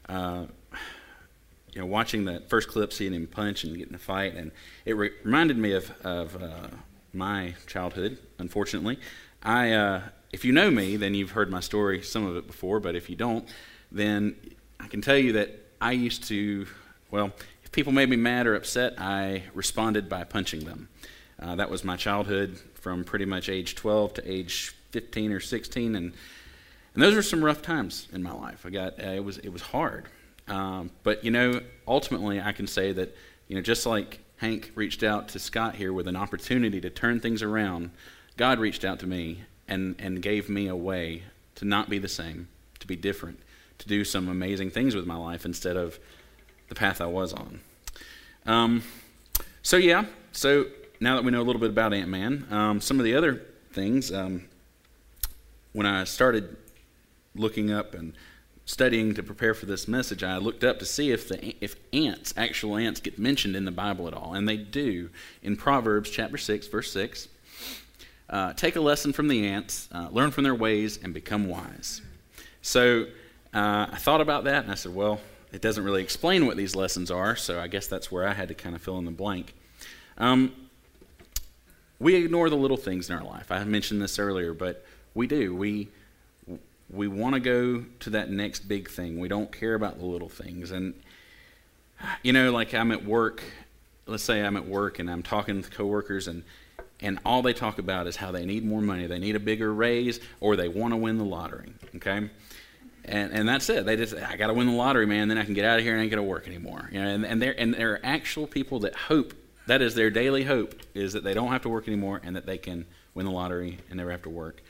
Uh, 0.09 0.45
you 1.77 1.83
know, 1.83 1.87
watching 1.87 2.25
the 2.25 2.41
first 2.47 2.69
clip, 2.69 2.91
seeing 2.91 3.13
him 3.13 3.27
punch 3.27 3.63
and 3.63 3.77
get 3.77 3.87
in 3.87 3.93
a 3.93 3.99
fight, 3.99 4.33
and 4.33 4.51
it 4.83 4.97
re- 4.97 5.11
reminded 5.23 5.59
me 5.59 5.73
of, 5.73 5.91
of 6.03 6.41
uh, 6.41 6.69
my 7.13 7.53
childhood. 7.67 8.17
Unfortunately, 8.39 8.97
I, 9.43 9.73
uh, 9.73 10.01
if 10.33 10.43
you 10.43 10.53
know 10.53 10.71
me, 10.71 10.97
then 10.97 11.13
you've 11.13 11.31
heard 11.31 11.51
my 11.51 11.59
story, 11.59 12.01
some 12.01 12.25
of 12.25 12.35
it 12.35 12.47
before. 12.47 12.79
But 12.79 12.95
if 12.95 13.11
you 13.11 13.15
don't, 13.15 13.47
then 13.91 14.35
I 14.79 14.87
can 14.87 15.01
tell 15.01 15.17
you 15.17 15.33
that 15.33 15.51
I 15.79 15.91
used 15.91 16.23
to, 16.29 16.65
well, 17.11 17.31
if 17.63 17.71
people 17.71 17.93
made 17.93 18.09
me 18.09 18.15
mad 18.15 18.47
or 18.47 18.55
upset, 18.55 18.95
I 18.97 19.43
responded 19.53 20.09
by 20.09 20.23
punching 20.23 20.65
them. 20.65 20.89
Uh, 21.39 21.57
that 21.57 21.69
was 21.69 21.83
my 21.83 21.95
childhood 21.95 22.59
from 22.73 23.03
pretty 23.03 23.25
much 23.25 23.49
age 23.49 23.75
12 23.75 24.15
to 24.15 24.31
age 24.31 24.73
15 24.93 25.31
or 25.31 25.39
16, 25.39 25.95
and 25.95 26.13
and 26.95 27.03
those 27.03 27.13
were 27.13 27.21
some 27.21 27.45
rough 27.45 27.61
times 27.61 28.07
in 28.11 28.23
my 28.23 28.31
life. 28.31 28.65
I 28.65 28.71
got 28.71 28.99
uh, 28.99 29.09
it 29.09 29.23
was 29.23 29.37
it 29.37 29.49
was 29.49 29.61
hard, 29.61 30.07
um, 30.47 30.91
but 31.03 31.23
you 31.23 31.31
know 31.31 31.61
ultimately 31.87 32.41
I 32.41 32.51
can 32.51 32.67
say 32.67 32.91
that 32.93 33.15
you 33.47 33.55
know 33.55 33.61
just 33.61 33.85
like 33.85 34.19
Hank 34.37 34.71
reached 34.75 35.03
out 35.03 35.29
to 35.29 35.39
Scott 35.39 35.75
here 35.75 35.91
with 35.91 36.07
an 36.07 36.15
opportunity 36.15 36.79
to 36.81 36.89
turn 36.89 37.19
things 37.19 37.41
around, 37.41 37.91
God 38.37 38.59
reached 38.59 38.85
out 38.85 38.99
to 38.99 39.07
me 39.07 39.43
and 39.67 39.95
and 39.99 40.21
gave 40.21 40.49
me 40.49 40.67
a 40.67 40.75
way 40.75 41.23
to 41.55 41.65
not 41.65 41.89
be 41.89 41.97
the 41.97 42.07
same, 42.07 42.47
to 42.79 42.87
be 42.87 42.95
different, 42.95 43.39
to 43.79 43.87
do 43.87 44.03
some 44.03 44.29
amazing 44.29 44.69
things 44.69 44.95
with 44.95 45.05
my 45.05 45.15
life 45.15 45.43
instead 45.43 45.75
of 45.75 45.99
the 46.69 46.75
path 46.75 47.01
I 47.01 47.07
was 47.07 47.33
on. 47.33 47.61
Um, 48.45 48.83
so, 49.61 49.77
yeah, 49.77 50.05
so 50.31 50.65
now 50.99 51.15
that 51.15 51.23
we 51.23 51.31
know 51.31 51.41
a 51.41 51.43
little 51.43 51.59
bit 51.59 51.69
about 51.69 51.93
Ant 51.93 52.09
Man, 52.09 52.47
um, 52.51 52.81
some 52.81 52.99
of 52.99 53.05
the 53.05 53.15
other 53.15 53.41
things, 53.73 54.11
um, 54.11 54.45
when 55.73 55.85
I 55.85 56.03
started 56.05 56.55
looking 57.35 57.71
up 57.71 57.93
and 57.93 58.13
studying 58.67 59.15
to 59.15 59.23
prepare 59.23 59.53
for 59.53 59.65
this 59.65 59.87
message, 59.87 60.23
I 60.23 60.37
looked 60.37 60.63
up 60.63 60.77
to 60.79 60.85
see 60.85 61.11
if 61.11 61.29
the 61.29 61.55
if 61.63 61.77
ants, 61.93 62.33
actual 62.37 62.75
ants, 62.77 62.99
get 62.99 63.17
mentioned 63.17 63.55
in 63.55 63.65
the 63.65 63.71
Bible 63.71 64.07
at 64.07 64.13
all, 64.13 64.33
and 64.35 64.47
they 64.47 64.57
do 64.57 65.09
in 65.41 65.55
Proverbs 65.55 66.11
chapter 66.11 66.37
six, 66.37 66.67
verse 66.67 66.91
six. 66.91 67.29
Uh, 68.29 68.51
take 68.53 68.75
a 68.75 68.81
lesson 68.81 69.13
from 69.13 69.29
the 69.29 69.47
ants, 69.47 69.87
uh, 69.93 70.09
learn 70.11 70.31
from 70.31 70.43
their 70.43 70.53
ways, 70.53 70.99
and 71.01 71.13
become 71.13 71.47
wise. 71.47 72.01
So 72.61 73.05
uh, 73.53 73.87
I 73.89 73.97
thought 73.97 74.19
about 74.19 74.43
that, 74.43 74.63
and 74.63 74.71
I 74.71 74.75
said, 74.75 74.93
well, 74.93 75.21
it 75.53 75.61
doesn't 75.61 75.83
really 75.83 76.03
explain 76.03 76.45
what 76.45 76.57
these 76.57 76.75
lessons 76.75 77.09
are, 77.09 77.37
so 77.37 77.61
I 77.61 77.67
guess 77.67 77.87
that's 77.87 78.11
where 78.11 78.27
I 78.27 78.33
had 78.33 78.49
to 78.49 78.53
kind 78.53 78.75
of 78.75 78.81
fill 78.81 78.97
in 78.97 79.05
the 79.05 79.11
blank. 79.11 79.55
Um, 80.17 80.51
we 81.99 82.15
ignore 82.15 82.49
the 82.49 82.57
little 82.57 82.75
things 82.75 83.09
in 83.09 83.15
our 83.15 83.23
life. 83.23 83.49
I 83.49 83.63
mentioned 83.63 84.01
this 84.01 84.19
earlier, 84.19 84.53
but 84.53 84.85
we 85.13 85.25
do. 85.25 85.55
We 85.55 85.87
we 86.89 87.07
want 87.07 87.33
to 87.33 87.39
go 87.39 87.85
to 87.99 88.09
that 88.11 88.29
next 88.29 88.67
big 88.67 88.89
thing. 88.89 89.19
We 89.19 89.27
don't 89.27 89.51
care 89.51 89.73
about 89.73 89.99
the 89.99 90.05
little 90.05 90.29
things. 90.29 90.71
And 90.71 90.93
you 92.23 92.33
know, 92.33 92.51
like 92.51 92.73
I'm 92.73 92.91
at 92.91 93.05
work. 93.05 93.43
Let's 94.05 94.23
say 94.23 94.41
I'm 94.41 94.55
at 94.55 94.65
work 94.65 94.99
and 94.99 95.09
I'm 95.09 95.23
talking 95.23 95.61
to 95.61 95.69
coworkers, 95.69 96.27
and 96.27 96.43
and 96.99 97.19
all 97.25 97.41
they 97.41 97.53
talk 97.53 97.77
about 97.77 98.07
is 98.07 98.15
how 98.15 98.31
they 98.31 98.45
need 98.45 98.63
more 98.65 98.81
money, 98.81 99.05
they 99.05 99.19
need 99.19 99.35
a 99.35 99.39
bigger 99.39 99.73
raise, 99.73 100.19
or 100.39 100.55
they 100.55 100.67
want 100.67 100.93
to 100.93 100.97
win 100.97 101.17
the 101.17 101.25
lottery. 101.25 101.73
Okay, 101.95 102.29
and 103.05 103.31
and 103.33 103.49
that's 103.49 103.69
it. 103.69 103.85
They 103.85 103.95
just 103.95 104.15
I 104.15 104.37
got 104.37 104.47
to 104.47 104.53
win 104.53 104.67
the 104.67 104.73
lottery, 104.73 105.05
man. 105.05 105.27
Then 105.27 105.37
I 105.37 105.43
can 105.43 105.53
get 105.53 105.65
out 105.65 105.79
of 105.79 105.83
here 105.83 105.93
and 105.93 105.99
I 105.99 106.03
ain't 106.03 106.11
gonna 106.11 106.23
work 106.23 106.47
anymore. 106.47 106.89
You 106.91 107.01
know, 107.01 107.09
and 107.09 107.25
and 107.25 107.41
there 107.41 107.59
and 107.59 107.73
there 107.73 107.93
are 107.93 107.99
actual 108.03 108.47
people 108.47 108.79
that 108.81 108.95
hope 108.95 109.33
that 109.67 109.81
is 109.81 109.95
their 109.95 110.09
daily 110.09 110.45
hope 110.45 110.75
is 110.93 111.13
that 111.13 111.23
they 111.23 111.33
don't 111.33 111.51
have 111.51 111.61
to 111.63 111.69
work 111.69 111.87
anymore 111.87 112.21
and 112.23 112.35
that 112.35 112.45
they 112.45 112.57
can 112.57 112.85
win 113.13 113.25
the 113.25 113.31
lottery 113.31 113.79
and 113.89 113.97
never 113.97 114.11
have 114.11 114.23
to 114.23 114.29
work. 114.29 114.61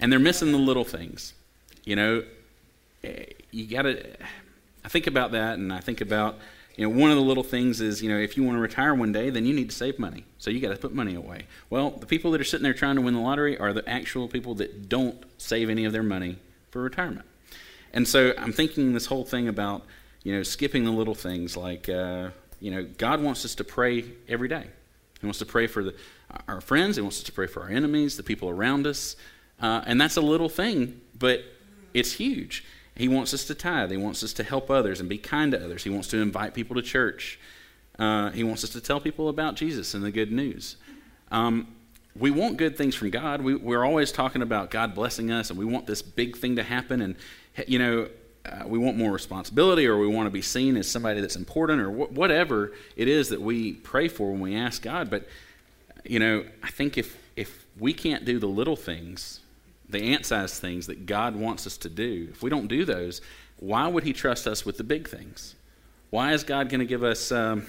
And 0.00 0.10
they're 0.10 0.18
missing 0.18 0.50
the 0.50 0.58
little 0.58 0.84
things. 0.84 1.34
You 1.84 1.96
know, 1.96 2.24
eh, 3.04 3.24
you 3.50 3.66
got 3.66 3.82
to. 3.82 4.04
I 4.84 4.88
think 4.88 5.06
about 5.06 5.32
that, 5.32 5.58
and 5.58 5.72
I 5.72 5.80
think 5.80 6.00
about 6.00 6.38
you 6.76 6.88
know, 6.88 6.98
one 6.98 7.10
of 7.10 7.16
the 7.16 7.22
little 7.22 7.42
things 7.42 7.82
is, 7.82 8.02
you 8.02 8.08
know, 8.08 8.16
if 8.16 8.38
you 8.38 8.42
want 8.42 8.56
to 8.56 8.60
retire 8.60 8.94
one 8.94 9.12
day, 9.12 9.28
then 9.28 9.44
you 9.44 9.52
need 9.52 9.68
to 9.68 9.76
save 9.76 9.98
money. 9.98 10.24
So 10.38 10.50
you 10.50 10.60
got 10.60 10.70
to 10.70 10.76
put 10.76 10.94
money 10.94 11.14
away. 11.14 11.42
Well, 11.68 11.90
the 11.90 12.06
people 12.06 12.30
that 12.30 12.40
are 12.40 12.44
sitting 12.44 12.62
there 12.62 12.72
trying 12.72 12.94
to 12.94 13.02
win 13.02 13.12
the 13.12 13.20
lottery 13.20 13.58
are 13.58 13.74
the 13.74 13.86
actual 13.86 14.28
people 14.28 14.54
that 14.54 14.88
don't 14.88 15.22
save 15.36 15.68
any 15.68 15.84
of 15.84 15.92
their 15.92 16.02
money 16.02 16.38
for 16.70 16.80
retirement. 16.80 17.26
And 17.92 18.08
so 18.08 18.32
I'm 18.38 18.52
thinking 18.52 18.94
this 18.94 19.04
whole 19.04 19.24
thing 19.24 19.48
about, 19.48 19.82
you 20.22 20.34
know, 20.34 20.42
skipping 20.42 20.84
the 20.84 20.90
little 20.90 21.14
things 21.14 21.54
like, 21.56 21.88
uh, 21.88 22.30
you 22.60 22.70
know, 22.70 22.86
God 22.96 23.22
wants 23.22 23.44
us 23.44 23.56
to 23.56 23.64
pray 23.64 24.04
every 24.26 24.48
day. 24.48 24.66
He 25.20 25.26
wants 25.26 25.40
to 25.40 25.46
pray 25.46 25.66
for 25.66 25.84
the, 25.84 25.94
our 26.48 26.60
friends. 26.60 26.96
He 26.96 27.02
wants 27.02 27.18
us 27.18 27.24
to 27.24 27.32
pray 27.32 27.46
for 27.46 27.62
our 27.62 27.68
enemies, 27.68 28.16
the 28.16 28.22
people 28.22 28.48
around 28.48 28.86
us. 28.86 29.16
Uh, 29.60 29.82
and 29.86 30.00
that's 30.00 30.16
a 30.16 30.22
little 30.22 30.48
thing, 30.48 31.00
but 31.18 31.42
it's 31.94 32.12
huge. 32.14 32.64
He 32.96 33.08
wants 33.08 33.32
us 33.32 33.44
to 33.46 33.54
tithe. 33.54 33.90
He 33.90 33.96
wants 33.96 34.22
us 34.22 34.32
to 34.34 34.42
help 34.42 34.70
others 34.70 35.00
and 35.00 35.08
be 35.08 35.18
kind 35.18 35.52
to 35.52 35.64
others. 35.64 35.84
He 35.84 35.90
wants 35.90 36.08
to 36.08 36.18
invite 36.18 36.54
people 36.54 36.76
to 36.76 36.82
church. 36.82 37.38
Uh, 37.98 38.30
he 38.30 38.44
wants 38.44 38.64
us 38.64 38.70
to 38.70 38.80
tell 38.80 39.00
people 39.00 39.28
about 39.28 39.56
Jesus 39.56 39.94
and 39.94 40.04
the 40.04 40.10
good 40.10 40.32
news. 40.32 40.76
Um, 41.30 41.68
we 42.18 42.30
want 42.30 42.56
good 42.56 42.76
things 42.76 42.94
from 42.94 43.10
God. 43.10 43.40
We, 43.40 43.54
we're 43.54 43.84
always 43.84 44.10
talking 44.10 44.42
about 44.42 44.70
God 44.70 44.94
blessing 44.94 45.30
us, 45.30 45.50
and 45.50 45.58
we 45.58 45.64
want 45.64 45.86
this 45.86 46.02
big 46.02 46.36
thing 46.36 46.56
to 46.56 46.62
happen. 46.62 47.00
And, 47.00 47.16
you 47.66 47.78
know, 47.78 48.08
uh, 48.44 48.64
we 48.66 48.78
want 48.78 48.96
more 48.96 49.12
responsibility, 49.12 49.86
or 49.86 49.98
we 49.98 50.08
want 50.08 50.26
to 50.26 50.30
be 50.30 50.42
seen 50.42 50.76
as 50.76 50.90
somebody 50.90 51.20
that's 51.20 51.36
important, 51.36 51.80
or 51.80 51.90
wh- 51.90 52.12
whatever 52.12 52.72
it 52.96 53.06
is 53.06 53.28
that 53.28 53.40
we 53.40 53.74
pray 53.74 54.08
for 54.08 54.32
when 54.32 54.40
we 54.40 54.56
ask 54.56 54.82
God. 54.82 55.08
But, 55.08 55.26
you 56.04 56.18
know, 56.18 56.44
I 56.62 56.70
think 56.70 56.98
if, 56.98 57.16
if 57.36 57.66
we 57.78 57.92
can't 57.92 58.24
do 58.24 58.38
the 58.38 58.48
little 58.48 58.76
things 58.76 59.40
the 59.90 60.00
ant 60.00 60.26
sized 60.26 60.56
things 60.56 60.86
that 60.86 61.06
God 61.06 61.36
wants 61.36 61.66
us 61.66 61.76
to 61.78 61.88
do, 61.88 62.28
if 62.30 62.42
we 62.42 62.50
don't 62.50 62.68
do 62.68 62.84
those, 62.84 63.20
why 63.58 63.88
would 63.88 64.04
He 64.04 64.12
trust 64.12 64.46
us 64.46 64.64
with 64.64 64.76
the 64.76 64.84
big 64.84 65.08
things? 65.08 65.54
Why 66.10 66.32
is 66.32 66.44
God 66.44 66.68
going 66.68 66.80
to 66.80 66.86
give 66.86 67.04
us 67.04 67.30
um, 67.30 67.66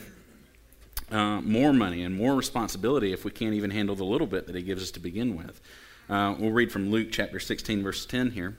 uh, 1.11 1.41
more 1.41 1.73
money 1.73 2.03
and 2.03 2.15
more 2.15 2.35
responsibility 2.35 3.13
if 3.13 3.23
we 3.23 3.31
can't 3.31 3.53
even 3.53 3.71
handle 3.71 3.95
the 3.95 4.03
little 4.03 4.27
bit 4.27 4.47
that 4.47 4.55
He 4.55 4.61
gives 4.61 4.81
us 4.81 4.91
to 4.91 4.99
begin 4.99 5.37
with? 5.37 5.61
Uh, 6.09 6.35
we'll 6.37 6.51
read 6.51 6.71
from 6.71 6.89
Luke 6.89 7.09
chapter 7.11 7.39
16, 7.39 7.83
verse 7.83 8.05
10 8.05 8.31
here. 8.31 8.57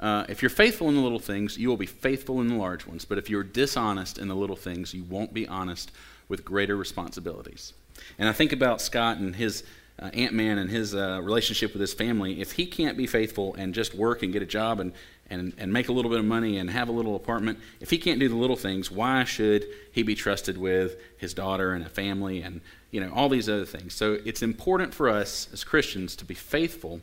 Uh, 0.00 0.24
if 0.28 0.42
you're 0.42 0.50
faithful 0.50 0.88
in 0.88 0.94
the 0.94 1.00
little 1.00 1.18
things, 1.18 1.58
you 1.58 1.68
will 1.68 1.76
be 1.76 1.86
faithful 1.86 2.40
in 2.40 2.48
the 2.48 2.54
large 2.54 2.86
ones. 2.86 3.04
But 3.04 3.18
if 3.18 3.28
you're 3.28 3.42
dishonest 3.42 4.18
in 4.18 4.28
the 4.28 4.36
little 4.36 4.56
things, 4.56 4.94
you 4.94 5.02
won't 5.02 5.34
be 5.34 5.46
honest 5.48 5.90
with 6.28 6.44
greater 6.44 6.76
responsibilities. 6.76 7.72
And 8.18 8.28
I 8.28 8.32
think 8.32 8.52
about 8.52 8.80
Scott 8.80 9.18
and 9.18 9.34
his 9.34 9.64
uh, 10.00 10.10
Ant 10.14 10.32
Man 10.32 10.58
and 10.58 10.70
his 10.70 10.94
uh, 10.94 11.20
relationship 11.22 11.72
with 11.72 11.80
his 11.80 11.92
family, 11.92 12.40
if 12.40 12.52
he 12.52 12.66
can't 12.66 12.96
be 12.96 13.06
faithful 13.06 13.54
and 13.54 13.74
just 13.74 13.94
work 13.94 14.22
and 14.22 14.32
get 14.32 14.42
a 14.42 14.46
job 14.46 14.78
and, 14.78 14.92
and, 15.28 15.52
and 15.58 15.72
make 15.72 15.88
a 15.88 15.92
little 15.92 16.10
bit 16.10 16.20
of 16.20 16.24
money 16.24 16.58
and 16.58 16.70
have 16.70 16.88
a 16.88 16.92
little 16.92 17.16
apartment, 17.16 17.58
if 17.80 17.90
he 17.90 17.98
can't 17.98 18.20
do 18.20 18.28
the 18.28 18.36
little 18.36 18.56
things, 18.56 18.90
why 18.90 19.24
should 19.24 19.66
he 19.92 20.02
be 20.02 20.14
trusted 20.14 20.56
with 20.56 20.96
his 21.18 21.34
daughter 21.34 21.72
and 21.72 21.84
a 21.84 21.88
family 21.88 22.42
and 22.42 22.60
you 22.90 23.00
know 23.00 23.12
all 23.12 23.28
these 23.28 23.48
other 23.48 23.66
things? 23.66 23.92
So 23.94 24.18
it's 24.24 24.42
important 24.42 24.94
for 24.94 25.08
us 25.08 25.48
as 25.52 25.64
Christians 25.64 26.14
to 26.16 26.24
be 26.24 26.34
faithful 26.34 27.00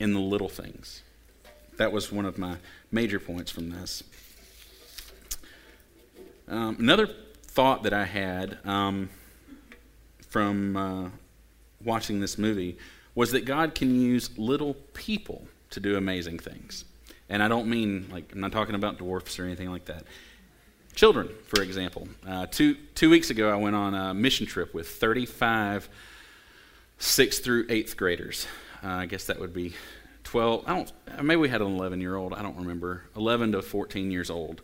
in 0.00 0.12
the 0.12 0.20
little 0.20 0.48
things. 0.48 1.02
That 1.76 1.92
was 1.92 2.10
one 2.10 2.24
of 2.24 2.38
my 2.38 2.56
major 2.90 3.20
points 3.20 3.52
from 3.52 3.70
this. 3.70 4.02
Um, 6.48 6.76
another 6.80 7.06
thought 7.42 7.84
that 7.84 7.92
I 7.92 8.04
had 8.04 8.58
um, 8.64 9.10
from 10.28 10.76
uh, 10.76 11.10
watching 11.84 12.20
this 12.20 12.38
movie 12.38 12.78
was 13.14 13.32
that 13.32 13.44
God 13.44 13.74
can 13.74 14.00
use 14.00 14.30
little 14.38 14.74
people 14.94 15.46
to 15.70 15.80
do 15.80 15.96
amazing 15.96 16.38
things. 16.38 16.84
And 17.28 17.42
I 17.42 17.48
don't 17.48 17.68
mean, 17.68 18.08
like, 18.10 18.32
I'm 18.32 18.40
not 18.40 18.52
talking 18.52 18.74
about 18.74 18.98
dwarfs 18.98 19.38
or 19.38 19.44
anything 19.44 19.70
like 19.70 19.86
that. 19.86 20.04
Children, 20.94 21.28
for 21.46 21.62
example. 21.62 22.08
Uh, 22.26 22.46
two, 22.46 22.74
two 22.94 23.10
weeks 23.10 23.30
ago, 23.30 23.50
I 23.50 23.56
went 23.56 23.76
on 23.76 23.94
a 23.94 24.14
mission 24.14 24.46
trip 24.46 24.74
with 24.74 24.88
35 24.88 25.88
sixth 26.98 27.44
through 27.44 27.66
eighth 27.68 27.96
graders. 27.96 28.46
Uh, 28.82 28.88
I 28.88 29.06
guess 29.06 29.24
that 29.24 29.38
would 29.38 29.52
be 29.52 29.74
12. 30.24 30.64
I 30.66 30.74
don't, 30.74 30.92
maybe 31.22 31.36
we 31.36 31.48
had 31.48 31.60
an 31.60 31.68
11 31.68 32.00
year 32.00 32.16
old. 32.16 32.34
I 32.34 32.42
don't 32.42 32.56
remember. 32.56 33.04
11 33.16 33.52
to 33.52 33.62
14 33.62 34.10
years 34.10 34.30
old. 34.30 34.62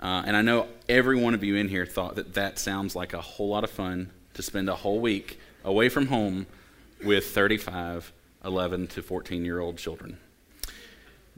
Uh, 0.00 0.22
and 0.26 0.36
I 0.36 0.42
know 0.42 0.66
every 0.88 1.16
one 1.16 1.34
of 1.34 1.44
you 1.44 1.56
in 1.56 1.68
here 1.68 1.86
thought 1.86 2.16
that 2.16 2.34
that 2.34 2.58
sounds 2.58 2.96
like 2.96 3.12
a 3.12 3.20
whole 3.20 3.48
lot 3.48 3.62
of 3.62 3.70
fun 3.70 4.10
to 4.34 4.42
spend 4.42 4.68
a 4.68 4.74
whole 4.74 5.00
week 5.00 5.38
away 5.64 5.88
from 5.88 6.06
home 6.06 6.46
with 7.04 7.26
35 7.26 8.12
11 8.44 8.88
to 8.88 9.02
14 9.02 9.44
year 9.44 9.60
old 9.60 9.78
children. 9.78 10.18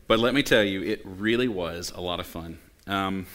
But 0.07 0.19
let 0.19 0.35
me 0.35 0.43
tell 0.43 0.62
you, 0.62 0.83
it 0.83 1.02
really 1.04 1.49
was 1.49 1.93
a 1.95 2.00
lot 2.00 2.21
of 2.21 2.26
fun. 2.26 2.59
Um, 2.87 3.26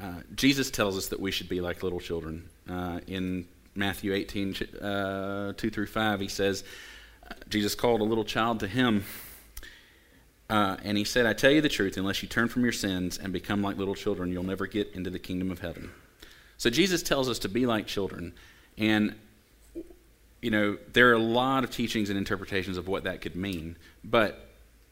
uh, 0.00 0.20
Jesus 0.34 0.70
tells 0.70 0.96
us 0.96 1.08
that 1.08 1.20
we 1.20 1.30
should 1.30 1.48
be 1.48 1.60
like 1.60 1.82
little 1.82 2.00
children. 2.00 2.48
Uh, 2.68 3.00
in 3.06 3.46
Matthew 3.74 4.12
18, 4.14 4.54
uh, 4.80 5.52
2 5.56 5.70
through 5.70 5.86
5, 5.86 6.20
he 6.20 6.28
says, 6.28 6.64
uh, 7.30 7.34
Jesus 7.48 7.74
called 7.74 8.00
a 8.00 8.04
little 8.04 8.24
child 8.24 8.60
to 8.60 8.68
him, 8.68 9.04
uh, 10.48 10.76
and 10.82 10.96
he 10.96 11.04
said, 11.04 11.26
I 11.26 11.32
tell 11.32 11.50
you 11.50 11.60
the 11.60 11.68
truth, 11.68 11.96
unless 11.96 12.22
you 12.22 12.28
turn 12.28 12.48
from 12.48 12.62
your 12.62 12.72
sins 12.72 13.18
and 13.18 13.32
become 13.32 13.62
like 13.62 13.76
little 13.76 13.94
children, 13.94 14.30
you'll 14.30 14.44
never 14.44 14.66
get 14.66 14.92
into 14.92 15.10
the 15.10 15.18
kingdom 15.18 15.50
of 15.50 15.60
heaven. 15.60 15.90
So 16.56 16.70
Jesus 16.70 17.02
tells 17.02 17.28
us 17.28 17.38
to 17.40 17.48
be 17.48 17.66
like 17.66 17.86
children. 17.86 18.32
And, 18.78 19.14
you 20.42 20.50
know, 20.50 20.78
there 20.92 21.10
are 21.10 21.14
a 21.14 21.18
lot 21.18 21.64
of 21.64 21.70
teachings 21.70 22.10
and 22.10 22.18
interpretations 22.18 22.76
of 22.76 22.88
what 22.88 23.04
that 23.04 23.20
could 23.20 23.36
mean. 23.36 23.76
But 24.04 24.46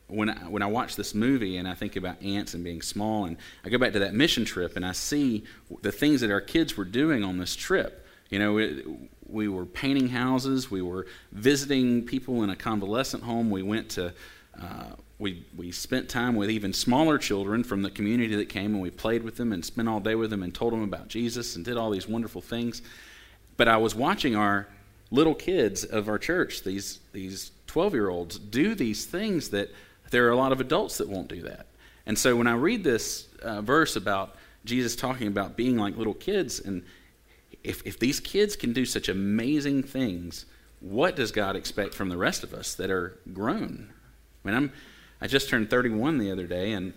when 0.09 0.31
I, 0.31 0.35
when 0.49 0.63
I 0.63 0.67
watch 0.67 0.97
this 0.97 1.15
movie 1.15 1.57
and 1.57 1.67
I 1.67 1.75
think 1.75 1.97
about 1.97 2.23
ants 2.23 2.55
and 2.55 2.63
being 2.63 2.83
small, 2.83 3.25
and 3.25 3.37
I 3.65 3.69
go 3.69 3.79
back 3.79 3.93
to 3.95 3.99
that 4.01 4.15
mission 4.15 4.45
trip 4.45 4.77
and 4.77 4.85
I 4.85 4.93
see 4.93 5.45
the 5.83 5.93
things 5.93 6.21
that 6.21 6.31
our 6.31 6.41
kids 6.41 6.77
were 6.77 6.85
doing 6.85 7.25
on 7.25 7.39
this 7.39 7.57
trip. 7.57 8.07
You 8.31 8.39
know, 8.39 8.59
it, 8.59 8.87
we 9.27 9.49
were 9.49 9.67
painting 9.67 10.09
houses, 10.09 10.71
we 10.71 10.83
were 10.83 11.07
visiting 11.33 12.05
people 12.05 12.43
in 12.43 12.51
a 12.51 12.57
convalescent 12.57 13.23
home, 13.23 13.51
we 13.51 13.63
went 13.63 13.91
to. 13.91 14.13
Uh, 14.61 14.91
we, 15.19 15.45
we 15.57 15.71
spent 15.71 16.09
time 16.09 16.35
with 16.35 16.51
even 16.51 16.73
smaller 16.73 17.19
children 17.19 17.63
from 17.63 17.83
the 17.83 17.91
community 17.91 18.35
that 18.35 18.49
came 18.49 18.75
and 18.75 18.83
we 18.83 18.91
played 18.91 19.23
with 19.23 19.37
them 19.37 19.53
and 19.53 19.65
spent 19.65 19.89
all 19.89 20.01
day 20.01 20.17
with 20.17 20.31
them 20.31 20.43
and 20.43 20.53
told 20.53 20.73
them 20.73 20.83
about 20.83 21.07
Jesus 21.09 21.55
and 21.55 21.65
did 21.65 21.77
all 21.77 21.91
these 21.91 22.09
wonderful 22.09 22.41
things. 22.41 22.83
But 23.57 23.69
I 23.69 23.77
was 23.77 23.95
watching 23.95 24.37
our 24.37 24.69
little 25.11 25.35
kids 25.35 25.85
of 25.85 26.09
our 26.09 26.19
church, 26.19 26.63
these 26.63 26.99
these 27.13 27.53
12 27.67 27.95
year 27.95 28.09
olds, 28.09 28.39
do 28.39 28.75
these 28.75 29.05
things 29.05 29.51
that 29.51 29.71
there 30.11 30.27
are 30.27 30.31
a 30.31 30.37
lot 30.37 30.53
of 30.53 30.61
adults 30.61 30.99
that 30.99 31.09
won't 31.09 31.29
do 31.29 31.43
that. 31.43 31.67
And 32.07 32.19
so 32.19 32.37
when 32.37 32.47
I 32.47 32.55
read 32.55 32.85
this 32.85 33.29
uh, 33.43 33.63
verse 33.63 33.97
about 33.97 34.37
Jesus 34.65 34.95
talking 34.95 35.27
about 35.27 35.57
being 35.57 35.77
like 35.77 35.97
little 35.97 36.15
kids, 36.15 36.61
and 36.61 36.85
if, 37.63 37.85
if 37.87 37.99
these 37.99 38.21
kids 38.21 38.57
can 38.57 38.73
do 38.73 38.85
such 38.85 39.09
amazing 39.09 39.83
things, 39.83 40.47
what 40.81 41.17
does 41.17 41.33
God 41.33 41.57
expect 41.57 41.95
from 41.95 42.11
the 42.11 42.17
rest 42.17 42.45
of 42.45 42.53
us 42.53 42.75
that 42.75 42.91
are 42.91 43.19
grown? 43.33 43.91
I 44.45 44.49
mean, 44.49 44.57
I'm, 44.57 44.73
I 45.21 45.27
just 45.27 45.49
turned 45.49 45.71
31 45.71 46.19
the 46.19 46.31
other 46.31 46.47
day, 46.47 46.73
and, 46.73 46.93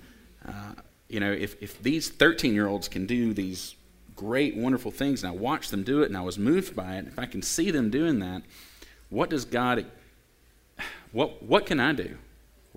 uh, 0.46 0.74
you 1.08 1.22
know, 1.22 1.32
if, 1.32 1.62
if 1.62 1.82
these 1.82 2.10
13 2.10 2.54
year 2.54 2.68
olds 2.68 2.90
can 2.90 3.06
do 3.06 3.34
these 3.34 3.76
great, 4.18 4.58
wonderful 4.58 4.92
things, 4.92 5.24
and 5.24 5.32
I 5.32 5.36
watched 5.36 5.72
them 5.72 5.84
do 5.84 6.02
it, 6.02 6.08
and 6.08 6.18
I 6.18 6.22
was 6.22 6.38
moved 6.38 6.76
by 6.76 6.98
it. 6.98 7.08
If 7.08 7.18
I 7.18 7.26
can 7.26 7.42
see 7.42 7.72
them 7.72 7.90
doing 7.90 8.20
that, 8.20 8.42
what 9.10 9.30
does 9.30 9.46
God? 9.46 9.86
What 11.14 11.42
what 11.42 11.66
can 11.66 11.80
I 11.80 11.94
do? 11.94 12.18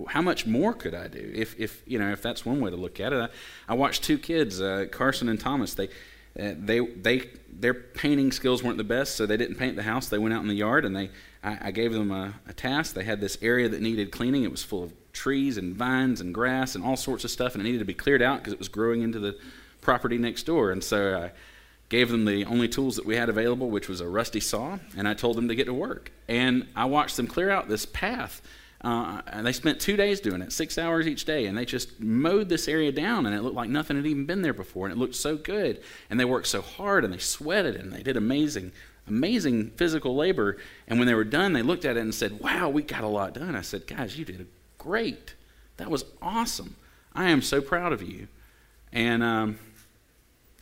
How 0.09 0.23
much 0.23 0.47
more 0.47 0.73
could 0.73 0.95
I 0.95 1.09
do? 1.09 1.33
If 1.35 1.59
if 1.59 1.83
you 1.87 1.99
know 1.99 2.13
if 2.13 2.23
that's 2.23 2.47
one 2.47 2.61
way 2.61 2.71
to 2.71 2.77
look 2.77 3.01
at 3.01 3.13
it. 3.13 3.31
I, 3.69 3.73
I 3.73 3.75
watched 3.75 4.05
two 4.05 4.19
kids, 4.19 4.61
uh, 4.61 4.87
Carson 4.91 5.29
and 5.29 5.41
Thomas. 5.41 5.75
They 5.75 5.89
uh, 6.39 6.55
they 6.57 6.79
they 6.79 7.31
their 7.53 7.75
painting 7.75 8.31
skills 8.31 8.63
weren't 8.63 8.79
the 8.79 8.85
best, 8.85 9.17
so 9.17 9.27
they 9.27 9.37
didn't 9.37 9.57
paint 9.57 9.75
the 9.75 9.83
house. 9.83 10.09
They 10.09 10.19
went 10.19 10.33
out 10.33 10.43
in 10.43 10.49
the 10.49 10.55
yard 10.55 10.85
and 10.85 10.95
they 10.95 11.11
I, 11.43 11.59
I 11.63 11.71
gave 11.71 11.93
them 11.93 12.11
a, 12.11 12.35
a, 12.47 12.53
task. 12.53 12.95
They 12.95 13.05
had 13.05 13.21
this 13.21 13.39
area 13.43 13.69
that 13.69 13.81
needed 13.81 14.13
cleaning. 14.13 14.45
It 14.45 14.51
was 14.51 14.63
full 14.63 14.85
of 14.85 14.93
trees 15.13 15.57
and 15.57 15.75
vines 15.75 16.21
and 16.21 16.33
grass 16.33 16.75
and 16.75 16.85
all 16.85 16.97
sorts 16.97 17.25
of 17.25 17.31
stuff, 17.31 17.55
and 17.55 17.63
it 17.63 17.65
needed 17.65 17.79
to 17.79 17.85
be 17.85 17.95
cleared 17.95 18.23
out 18.23 18.39
because 18.39 18.53
it 18.53 18.59
was 18.59 18.69
growing 18.69 19.03
into 19.03 19.19
the 19.19 19.37
property 19.81 20.19
next 20.19 20.45
door. 20.45 20.71
And 20.71 20.83
so 20.83 21.19
I 21.19 21.33
gave 21.89 22.09
them 22.09 22.25
the 22.25 22.45
only 22.45 22.69
tools 22.69 22.97
that 22.97 23.05
we 23.05 23.17
had 23.17 23.29
available, 23.29 23.69
which 23.69 23.89
was 23.89 24.01
a 24.01 24.09
rusty 24.09 24.41
saw, 24.41 24.79
and 24.97 25.07
I 25.09 25.15
told 25.15 25.37
them 25.37 25.49
to 25.49 25.55
get 25.55 25.65
to 25.65 25.75
work. 25.75 26.13
And 26.29 26.69
I 26.77 26.85
watched 26.85 27.17
them 27.17 27.27
clear 27.27 27.51
out 27.51 27.69
this 27.69 27.85
path. 27.85 28.41
Uh, 28.83 29.21
and 29.27 29.47
they 29.47 29.53
spent 29.53 29.79
two 29.79 29.97
days 29.97 30.21
doing 30.21 30.41
it, 30.41 30.53
six 30.53 30.79
hours 30.79 31.07
each 31.07 31.27
day, 31.27 31.47
and 31.47 31.59
they 31.59 31.67
just 31.67 32.01
mowed 32.01 32.49
this 32.49 32.67
area 32.67 32.91
down, 32.91 33.27
and 33.27 33.35
it 33.35 33.43
looked 33.43 33.57
like 33.57 33.69
nothing 33.69 33.97
had 33.97 34.07
even 34.07 34.25
been 34.25 34.41
there 34.41 34.55
before, 34.55 34.87
and 34.87 34.97
it 34.97 34.99
looked 34.99 35.17
so 35.17 35.37
good. 35.37 35.83
And 36.09 36.19
they 36.19 36.25
worked 36.25 36.47
so 36.47 36.63
hard, 36.63 37.05
and 37.05 37.13
they 37.13 37.19
sweated, 37.19 37.77
and 37.77 37.93
they 37.93 38.03
did 38.03 38.17
amazing, 38.17 38.73
amazing 39.07 39.73
physical 39.73 40.17
labor. 40.17 40.57
And 40.89 40.99
when 40.99 41.07
they 41.07 41.15
were 41.15 41.25
done, 41.25 41.53
they 41.53 41.61
looked 41.61 41.85
at 41.85 41.99
it 41.99 42.01
and 42.01 42.15
said, 42.15 42.41
"Wow, 42.41 42.71
we 42.71 42.83
got 42.83 43.05
a 43.05 43.09
lot 43.09 43.35
done." 43.35 43.55
I 43.55 43.61
said, 43.61 43.87
"Guys, 43.87 44.19
you 44.19 44.25
did 44.25 44.47
great. 44.79 45.35
That 45.77 45.91
was 45.91 46.07
awesome. 46.23 46.77
I 47.15 47.29
am 47.29 47.43
so 47.43 47.61
proud 47.61 47.93
of 47.93 48.03
you." 48.03 48.29
And 48.93 49.23
um, 49.23 49.59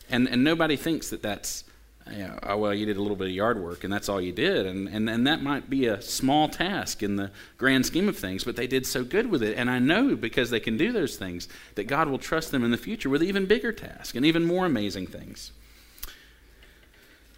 and, 0.09 0.27
and 0.27 0.43
nobody 0.43 0.75
thinks 0.75 1.09
that 1.09 1.21
that's 1.21 1.63
you 2.11 2.23
know, 2.23 2.39
oh, 2.43 2.57
well, 2.57 2.73
you 2.73 2.85
did 2.85 2.97
a 2.97 3.01
little 3.01 3.15
bit 3.17 3.27
of 3.27 3.33
yard 3.33 3.61
work 3.61 3.83
and 3.83 3.93
that's 3.93 4.09
all 4.09 4.19
you 4.19 4.31
did. 4.31 4.65
And, 4.65 4.87
and, 4.87 5.09
and 5.09 5.27
that 5.27 5.41
might 5.41 5.69
be 5.69 5.85
a 5.85 6.01
small 6.01 6.49
task 6.49 7.03
in 7.03 7.15
the 7.15 7.31
grand 7.57 7.85
scheme 7.85 8.09
of 8.09 8.17
things, 8.17 8.43
but 8.43 8.55
they 8.55 8.67
did 8.67 8.85
so 8.85 9.03
good 9.03 9.29
with 9.29 9.43
it. 9.43 9.57
And 9.57 9.69
I 9.69 9.79
know 9.79 10.15
because 10.15 10.49
they 10.49 10.59
can 10.59 10.77
do 10.77 10.91
those 10.91 11.17
things 11.17 11.47
that 11.75 11.85
God 11.85 12.07
will 12.07 12.17
trust 12.17 12.51
them 12.51 12.63
in 12.63 12.71
the 12.71 12.77
future 12.77 13.09
with 13.09 13.23
even 13.23 13.45
bigger 13.45 13.71
tasks 13.71 14.15
and 14.15 14.25
even 14.25 14.45
more 14.45 14.65
amazing 14.65 15.07
things. 15.07 15.51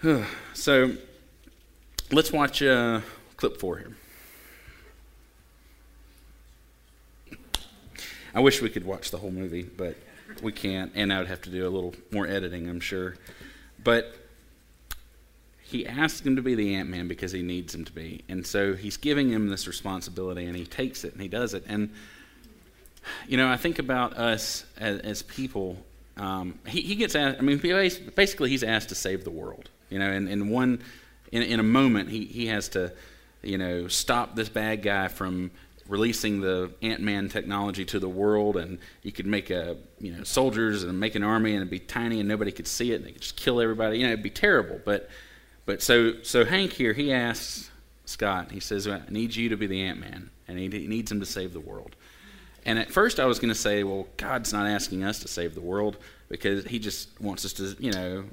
so 0.54 0.92
let's 2.12 2.32
watch 2.32 2.64
uh, 2.64 3.02
clip 3.38 3.58
four 3.58 3.78
here. 3.78 3.96
I 8.34 8.40
wish 8.40 8.62
we 8.62 8.70
could 8.70 8.86
watch 8.86 9.12
the 9.12 9.18
whole 9.18 9.32
movie, 9.32 9.64
but 9.64 9.98
we 10.42 10.52
can't, 10.52 10.92
and 10.96 11.12
I 11.12 11.20
would 11.20 11.28
have 11.28 11.42
to 11.44 11.50
do 11.50 11.68
a 11.68 11.70
little 11.70 11.94
more 12.12 12.28
editing, 12.28 12.70
I'm 12.70 12.80
sure. 12.80 13.16
But 13.84 14.16
he 15.72 15.88
asks 15.88 16.26
him 16.26 16.36
to 16.36 16.42
be 16.42 16.54
the 16.54 16.76
Ant 16.76 16.90
Man 16.90 17.08
because 17.08 17.32
he 17.32 17.42
needs 17.42 17.74
him 17.74 17.86
to 17.86 17.92
be. 17.94 18.24
And 18.28 18.46
so 18.46 18.74
he's 18.74 18.98
giving 18.98 19.30
him 19.30 19.48
this 19.48 19.68
responsibility, 19.68 20.46
and 20.46 20.56
he 20.56 20.66
takes 20.66 21.04
it 21.04 21.14
and 21.14 21.22
he 21.22 21.30
does 21.30 21.54
it. 21.54 21.64
And, 21.68 21.92
you 23.28 23.38
know, 23.38 23.48
I 23.48 23.56
think 23.56 23.80
about 23.80 24.18
us 24.18 24.66
as, 24.78 25.00
as 25.00 25.22
people. 25.22 25.78
Um, 26.18 26.60
he, 26.68 26.82
he, 26.82 26.96
gets 26.96 27.16
asked, 27.16 27.40
I 27.40 27.42
mean, 27.42 27.58
basically, 28.16 28.50
he's 28.50 28.64
asked 28.64 28.90
to 28.90 28.96
save 28.96 29.24
the 29.24 29.32
world. 29.32 29.70
You 29.90 30.00
know, 30.00 30.12
and, 30.12 30.28
in 30.28 30.50
one, 30.50 30.82
in, 31.32 31.42
in 31.42 31.60
a 31.62 31.64
moment, 31.64 32.10
he, 32.10 32.26
he 32.26 32.48
has 32.48 32.68
to, 32.70 32.92
you 33.42 33.58
know, 33.58 33.88
stop 33.88 34.36
this 34.36 34.50
bad 34.50 34.84
guy 34.84 35.08
from 35.08 35.52
releasing 35.92 36.40
the 36.40 36.72
ant-man 36.82 37.28
technology 37.28 37.84
to 37.84 38.00
the 38.00 38.08
world 38.08 38.56
and 38.56 38.80
you 39.04 39.12
could 39.12 39.26
make 39.26 39.50
a 39.50 39.76
you 40.00 40.16
know 40.16 40.24
soldiers 40.24 40.84
and 40.84 40.98
make 40.98 41.16
an 41.16 41.22
army 41.22 41.52
and 41.52 41.58
it'd 41.58 41.70
be 41.70 41.80
tiny 41.80 42.22
and 42.22 42.30
nobody 42.30 42.50
could 42.50 42.66
see 42.66 42.94
it 42.94 42.96
and 42.96 43.06
they 43.06 43.12
could 43.12 43.22
just 43.22 43.36
kill 43.36 43.60
everybody. 43.60 43.98
You 43.98 44.06
know 44.06 44.14
it'd 44.14 44.24
be 44.24 44.30
terrible 44.30 44.80
but 44.86 45.10
but 45.66 45.82
so 45.82 46.24
so 46.24 46.46
hank 46.46 46.72
here 46.72 46.94
he 46.94 47.12
asks 47.12 47.70
scott 48.06 48.52
he 48.52 48.60
says 48.62 48.88
i 48.88 49.02
need 49.10 49.36
you 49.36 49.50
to 49.50 49.58
be 49.58 49.68
the 49.68 49.82
ant-man 49.82 50.30
and 50.48 50.58
he, 50.58 50.70
he 50.70 50.88
needs 50.88 51.12
him 51.12 51.20
to 51.20 51.26
save 51.26 51.52
the 51.52 51.60
world. 51.60 51.98
And 52.66 52.80
at 52.80 52.90
first 52.90 53.20
i 53.20 53.26
was 53.26 53.40
going 53.40 53.54
to 53.54 53.60
say 53.60 53.84
well 53.84 54.08
god's 54.16 54.54
not 54.54 54.68
asking 54.68 55.04
us 55.04 55.20
to 55.20 55.28
save 55.28 55.56
the 55.56 55.62
world 55.62 55.98
because 56.30 56.64
he 56.64 56.80
just 56.80 57.20
wants 57.20 57.44
us 57.44 57.52
to 57.54 57.76
you 57.80 57.92
know 57.92 58.24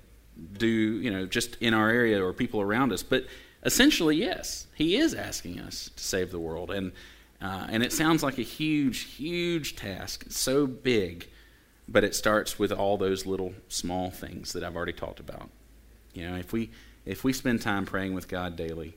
do 0.53 0.69
you 0.69 1.11
know 1.11 1.27
just 1.27 1.57
in 1.57 1.75
our 1.75 1.91
area 1.91 2.25
or 2.25 2.33
people 2.33 2.61
around 2.61 2.93
us. 2.93 3.03
But 3.03 3.27
essentially 3.65 4.15
yes 4.15 4.69
he 4.77 4.97
is 4.97 5.13
asking 5.13 5.59
us 5.59 5.91
to 5.97 6.05
save 6.05 6.31
the 6.31 6.39
world. 6.39 6.71
And 6.71 6.93
uh, 7.41 7.67
and 7.69 7.83
it 7.83 7.93
sounds 7.93 8.23
like 8.23 8.39
a 8.39 8.43
huge, 8.43 9.01
huge 9.01 9.77
task. 9.77 10.25
It's 10.27 10.39
so 10.39 10.67
big, 10.67 11.29
but 11.87 12.05
it 12.05 12.15
starts 12.15 12.59
with 12.59 12.73
all 12.73 12.97
those 12.97 13.27
little 13.27 13.55
small 13.69 14.11
things 14.11 14.53
that 14.53 14.65
I've 14.65 14.77
already 14.77 14.93
talked 14.93 15.21
about. 15.21 15.49
You 16.15 16.29
know, 16.29 16.37
if 16.37 16.53
we 16.53 16.71
if 17.07 17.25
we 17.25 17.33
spend 17.33 17.63
time 17.63 17.87
praying 17.87 18.13
with 18.15 18.29
God 18.29 18.57
daily, 18.57 18.97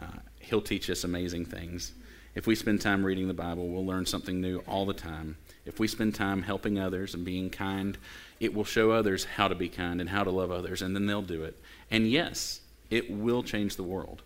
uh, 0.00 0.18
He'll 0.40 0.62
teach 0.62 0.90
us 0.90 1.04
amazing 1.04 1.44
things. 1.44 1.92
If 2.34 2.46
we 2.46 2.54
spend 2.54 2.80
time 2.80 3.04
reading 3.04 3.28
the 3.28 3.34
Bible, 3.34 3.68
we'll 3.68 3.84
learn 3.84 4.06
something 4.06 4.40
new 4.40 4.64
all 4.66 4.86
the 4.86 4.94
time. 4.94 5.36
If 5.66 5.78
we 5.78 5.86
spend 5.86 6.14
time 6.14 6.42
helping 6.42 6.78
others 6.78 7.14
and 7.14 7.24
being 7.24 7.50
kind, 7.50 7.98
it 8.40 8.54
will 8.54 8.64
show 8.64 8.90
others 8.90 9.24
how 9.24 9.48
to 9.48 9.54
be 9.54 9.68
kind 9.68 10.00
and 10.00 10.08
how 10.08 10.24
to 10.24 10.30
love 10.30 10.50
others, 10.50 10.80
and 10.80 10.96
then 10.96 11.06
they'll 11.06 11.22
do 11.22 11.44
it. 11.44 11.60
And 11.90 12.10
yes, 12.10 12.60
it 12.90 13.10
will 13.10 13.42
change 13.42 13.76
the 13.76 13.82
world. 13.82 14.22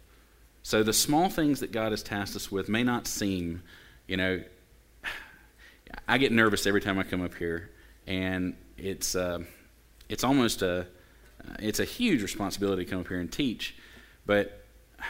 So 0.67 0.83
the 0.83 0.93
small 0.93 1.29
things 1.29 1.61
that 1.61 1.71
God 1.71 1.93
has 1.93 2.03
tasked 2.03 2.35
us 2.35 2.51
with 2.51 2.69
may 2.69 2.83
not 2.83 3.07
seem, 3.07 3.63
you 4.09 4.17
know, 4.17 4.43
I 6.09 6.19
get 6.19 6.33
nervous 6.33 6.67
every 6.67 6.81
time 6.81 6.99
I 6.99 7.05
come 7.05 7.23
up 7.23 7.37
here, 7.37 7.71
and 8.05 8.57
it's 8.77 9.15
uh, 9.15 9.45
it's 10.09 10.25
almost 10.25 10.63
a 10.63 10.89
it's 11.61 11.79
a 11.79 11.85
huge 11.85 12.21
responsibility 12.21 12.85
to 12.85 12.91
come 12.91 12.99
up 12.99 13.07
here 13.07 13.21
and 13.21 13.31
teach, 13.31 13.77
but 14.27 14.65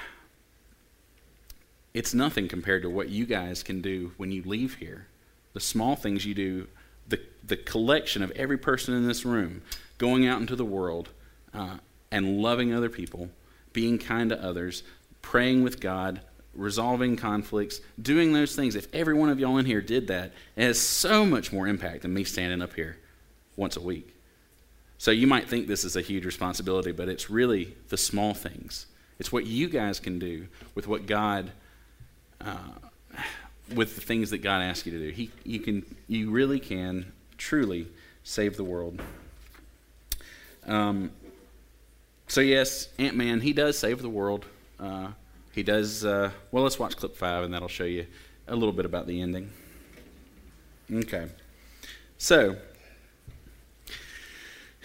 it's 1.94 2.12
nothing 2.12 2.48
compared 2.48 2.82
to 2.82 2.90
what 2.90 3.08
you 3.08 3.24
guys 3.24 3.62
can 3.62 3.80
do 3.80 4.12
when 4.18 4.30
you 4.30 4.42
leave 4.42 4.74
here. 4.74 5.06
The 5.54 5.60
small 5.60 5.96
things 5.96 6.26
you 6.26 6.34
do, 6.34 6.66
the 7.08 7.18
the 7.42 7.56
collection 7.56 8.22
of 8.22 8.30
every 8.32 8.58
person 8.58 8.92
in 8.92 9.08
this 9.08 9.24
room, 9.24 9.62
going 9.96 10.26
out 10.26 10.38
into 10.38 10.54
the 10.54 10.66
world 10.66 11.08
uh, 11.54 11.78
and 12.10 12.42
loving 12.42 12.74
other 12.74 12.90
people, 12.90 13.30
being 13.72 13.96
kind 13.96 14.28
to 14.28 14.44
others, 14.44 14.82
praying 15.26 15.64
with 15.64 15.80
God, 15.80 16.20
resolving 16.54 17.16
conflicts, 17.16 17.80
doing 18.00 18.32
those 18.32 18.54
things. 18.54 18.76
If 18.76 18.86
every 18.94 19.12
one 19.12 19.28
of 19.28 19.40
y'all 19.40 19.58
in 19.58 19.66
here 19.66 19.80
did 19.80 20.06
that, 20.06 20.30
it 20.54 20.62
has 20.62 20.78
so 20.78 21.26
much 21.26 21.52
more 21.52 21.66
impact 21.66 22.02
than 22.02 22.14
me 22.14 22.22
standing 22.22 22.62
up 22.62 22.74
here 22.74 22.96
once 23.56 23.76
a 23.76 23.80
week. 23.80 24.14
So 24.98 25.10
you 25.10 25.26
might 25.26 25.48
think 25.48 25.66
this 25.66 25.84
is 25.84 25.96
a 25.96 26.00
huge 26.00 26.24
responsibility, 26.24 26.92
but 26.92 27.08
it's 27.08 27.28
really 27.28 27.74
the 27.88 27.96
small 27.96 28.34
things. 28.34 28.86
It's 29.18 29.32
what 29.32 29.46
you 29.46 29.68
guys 29.68 29.98
can 29.98 30.20
do 30.20 30.46
with 30.76 30.86
what 30.86 31.06
God, 31.06 31.50
uh, 32.40 32.56
with 33.74 33.96
the 33.96 34.00
things 34.02 34.30
that 34.30 34.38
God 34.38 34.62
asks 34.62 34.86
you 34.86 34.92
to 34.92 35.06
do. 35.06 35.10
He, 35.10 35.32
you 35.42 35.58
can, 35.58 35.84
you 36.06 36.30
really 36.30 36.60
can 36.60 37.12
truly 37.36 37.88
save 38.22 38.56
the 38.56 38.64
world. 38.64 39.02
Um, 40.68 41.10
so 42.28 42.40
yes, 42.40 42.90
Ant 43.00 43.16
Man, 43.16 43.40
he 43.40 43.52
does 43.52 43.76
save 43.76 44.02
the 44.02 44.08
world. 44.08 44.46
Uh, 44.78 45.08
he 45.52 45.62
does, 45.62 46.04
uh, 46.04 46.30
well, 46.52 46.62
let's 46.62 46.78
watch 46.78 46.96
clip 46.96 47.16
five, 47.16 47.44
and 47.44 47.54
that'll 47.54 47.68
show 47.68 47.84
you 47.84 48.06
a 48.46 48.54
little 48.54 48.72
bit 48.72 48.84
about 48.84 49.06
the 49.06 49.20
ending. 49.20 49.50
Okay. 50.92 51.26
So, 52.18 52.56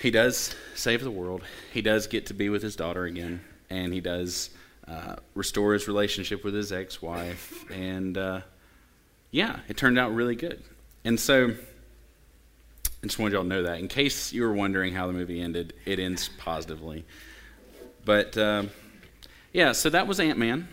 he 0.02 0.12
does 0.12 0.56
save 0.76 1.04
the 1.04 1.12
world. 1.12 1.44
He 1.74 1.82
does 1.82 2.08
get 2.08 2.26
to 2.28 2.34
be 2.34 2.50
with 2.50 2.64
his 2.64 2.76
daughter 2.76 3.06
again, 3.06 3.42
and 3.70 3.94
he 3.94 4.00
does 4.00 4.50
uh, 4.88 5.18
restore 5.36 5.74
his 5.74 5.88
relationship 5.88 6.44
with 6.44 6.54
his 6.54 6.72
ex 6.72 7.02
wife. 7.02 7.70
And 7.70 8.18
uh, 8.18 8.42
yeah, 9.30 9.60
it 9.68 9.78
turned 9.78 10.00
out 10.00 10.14
really 10.14 10.36
good. 10.36 10.64
And 11.04 11.20
so, 11.20 11.50
I 13.04 13.08
just 13.08 13.20
wanted 13.20 13.34
y'all 13.34 13.44
to 13.44 13.50
know 13.50 13.64
that. 13.64 13.80
In 13.80 13.88
case 13.88 14.32
you 14.32 14.44
were 14.44 14.54
wondering 14.54 14.94
how 14.94 15.08
the 15.08 15.14
movie 15.14 15.42
ended, 15.42 15.74
it 15.86 16.00
ends 16.00 16.30
positively. 16.38 17.04
But. 18.06 18.38
Uh, 18.38 18.64
yeah, 19.52 19.72
so 19.72 19.90
that 19.90 20.08
was 20.08 20.20
Ant 20.20 20.38
Man. 20.38 20.68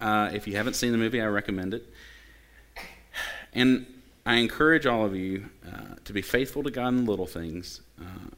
Uh, 0.00 0.30
if 0.32 0.46
you 0.46 0.56
haven't 0.56 0.74
seen 0.74 0.92
the 0.92 0.98
movie, 0.98 1.20
I 1.20 1.26
recommend 1.26 1.74
it. 1.74 1.88
And 3.52 3.86
I 4.26 4.36
encourage 4.36 4.86
all 4.86 5.04
of 5.04 5.14
you 5.14 5.48
uh, 5.66 5.94
to 6.04 6.12
be 6.12 6.22
faithful 6.22 6.62
to 6.64 6.70
God 6.70 6.88
in 6.88 7.06
little 7.06 7.26
things, 7.26 7.80
uh, 8.00 8.30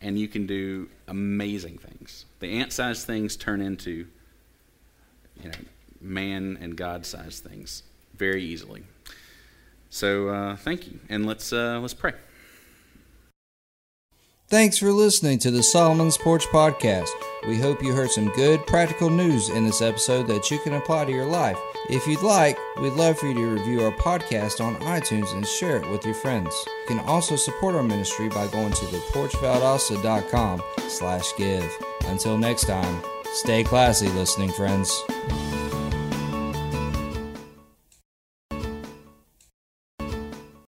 and 0.00 0.18
you 0.18 0.26
can 0.26 0.46
do 0.46 0.88
amazing 1.06 1.78
things. 1.78 2.24
The 2.40 2.58
ant-sized 2.58 3.06
things 3.06 3.36
turn 3.36 3.60
into, 3.60 4.06
you 5.42 5.50
know, 5.50 5.58
man 6.00 6.58
and 6.60 6.76
God-sized 6.76 7.44
things 7.44 7.84
very 8.16 8.42
easily. 8.42 8.82
So 9.90 10.28
uh, 10.28 10.56
thank 10.56 10.88
you, 10.88 10.98
and 11.08 11.26
let's 11.26 11.52
uh, 11.52 11.78
let's 11.80 11.94
pray. 11.94 12.14
Thanks 14.48 14.78
for 14.78 14.90
listening 14.90 15.38
to 15.40 15.50
the 15.50 15.62
Solomon's 15.62 16.18
Porch 16.18 16.46
Podcast. 16.46 17.10
We 17.46 17.58
hope 17.58 17.82
you 17.82 17.92
heard 17.92 18.10
some 18.10 18.28
good 18.30 18.66
practical 18.66 19.10
news 19.10 19.48
in 19.48 19.64
this 19.64 19.82
episode 19.82 20.26
that 20.28 20.50
you 20.50 20.58
can 20.58 20.74
apply 20.74 21.06
to 21.06 21.12
your 21.12 21.26
life. 21.26 21.58
If 21.88 22.06
you'd 22.06 22.22
like, 22.22 22.56
we'd 22.80 22.92
love 22.92 23.18
for 23.18 23.26
you 23.26 23.34
to 23.34 23.46
review 23.46 23.82
our 23.82 23.90
podcast 23.90 24.64
on 24.64 24.76
iTunes 24.76 25.32
and 25.34 25.46
share 25.46 25.76
it 25.76 25.88
with 25.90 26.04
your 26.04 26.14
friends. 26.14 26.54
You 26.66 26.96
can 26.96 27.00
also 27.00 27.34
support 27.34 27.74
our 27.74 27.82
ministry 27.82 28.28
by 28.28 28.46
going 28.46 28.72
to 28.72 28.84
theporchvaldosta.com 28.86 30.62
slash 30.88 31.36
give. 31.36 31.84
Until 32.06 32.38
next 32.38 32.66
time, 32.66 33.02
stay 33.34 33.64
classy, 33.64 34.08
listening 34.08 34.52
friends. 34.52 35.02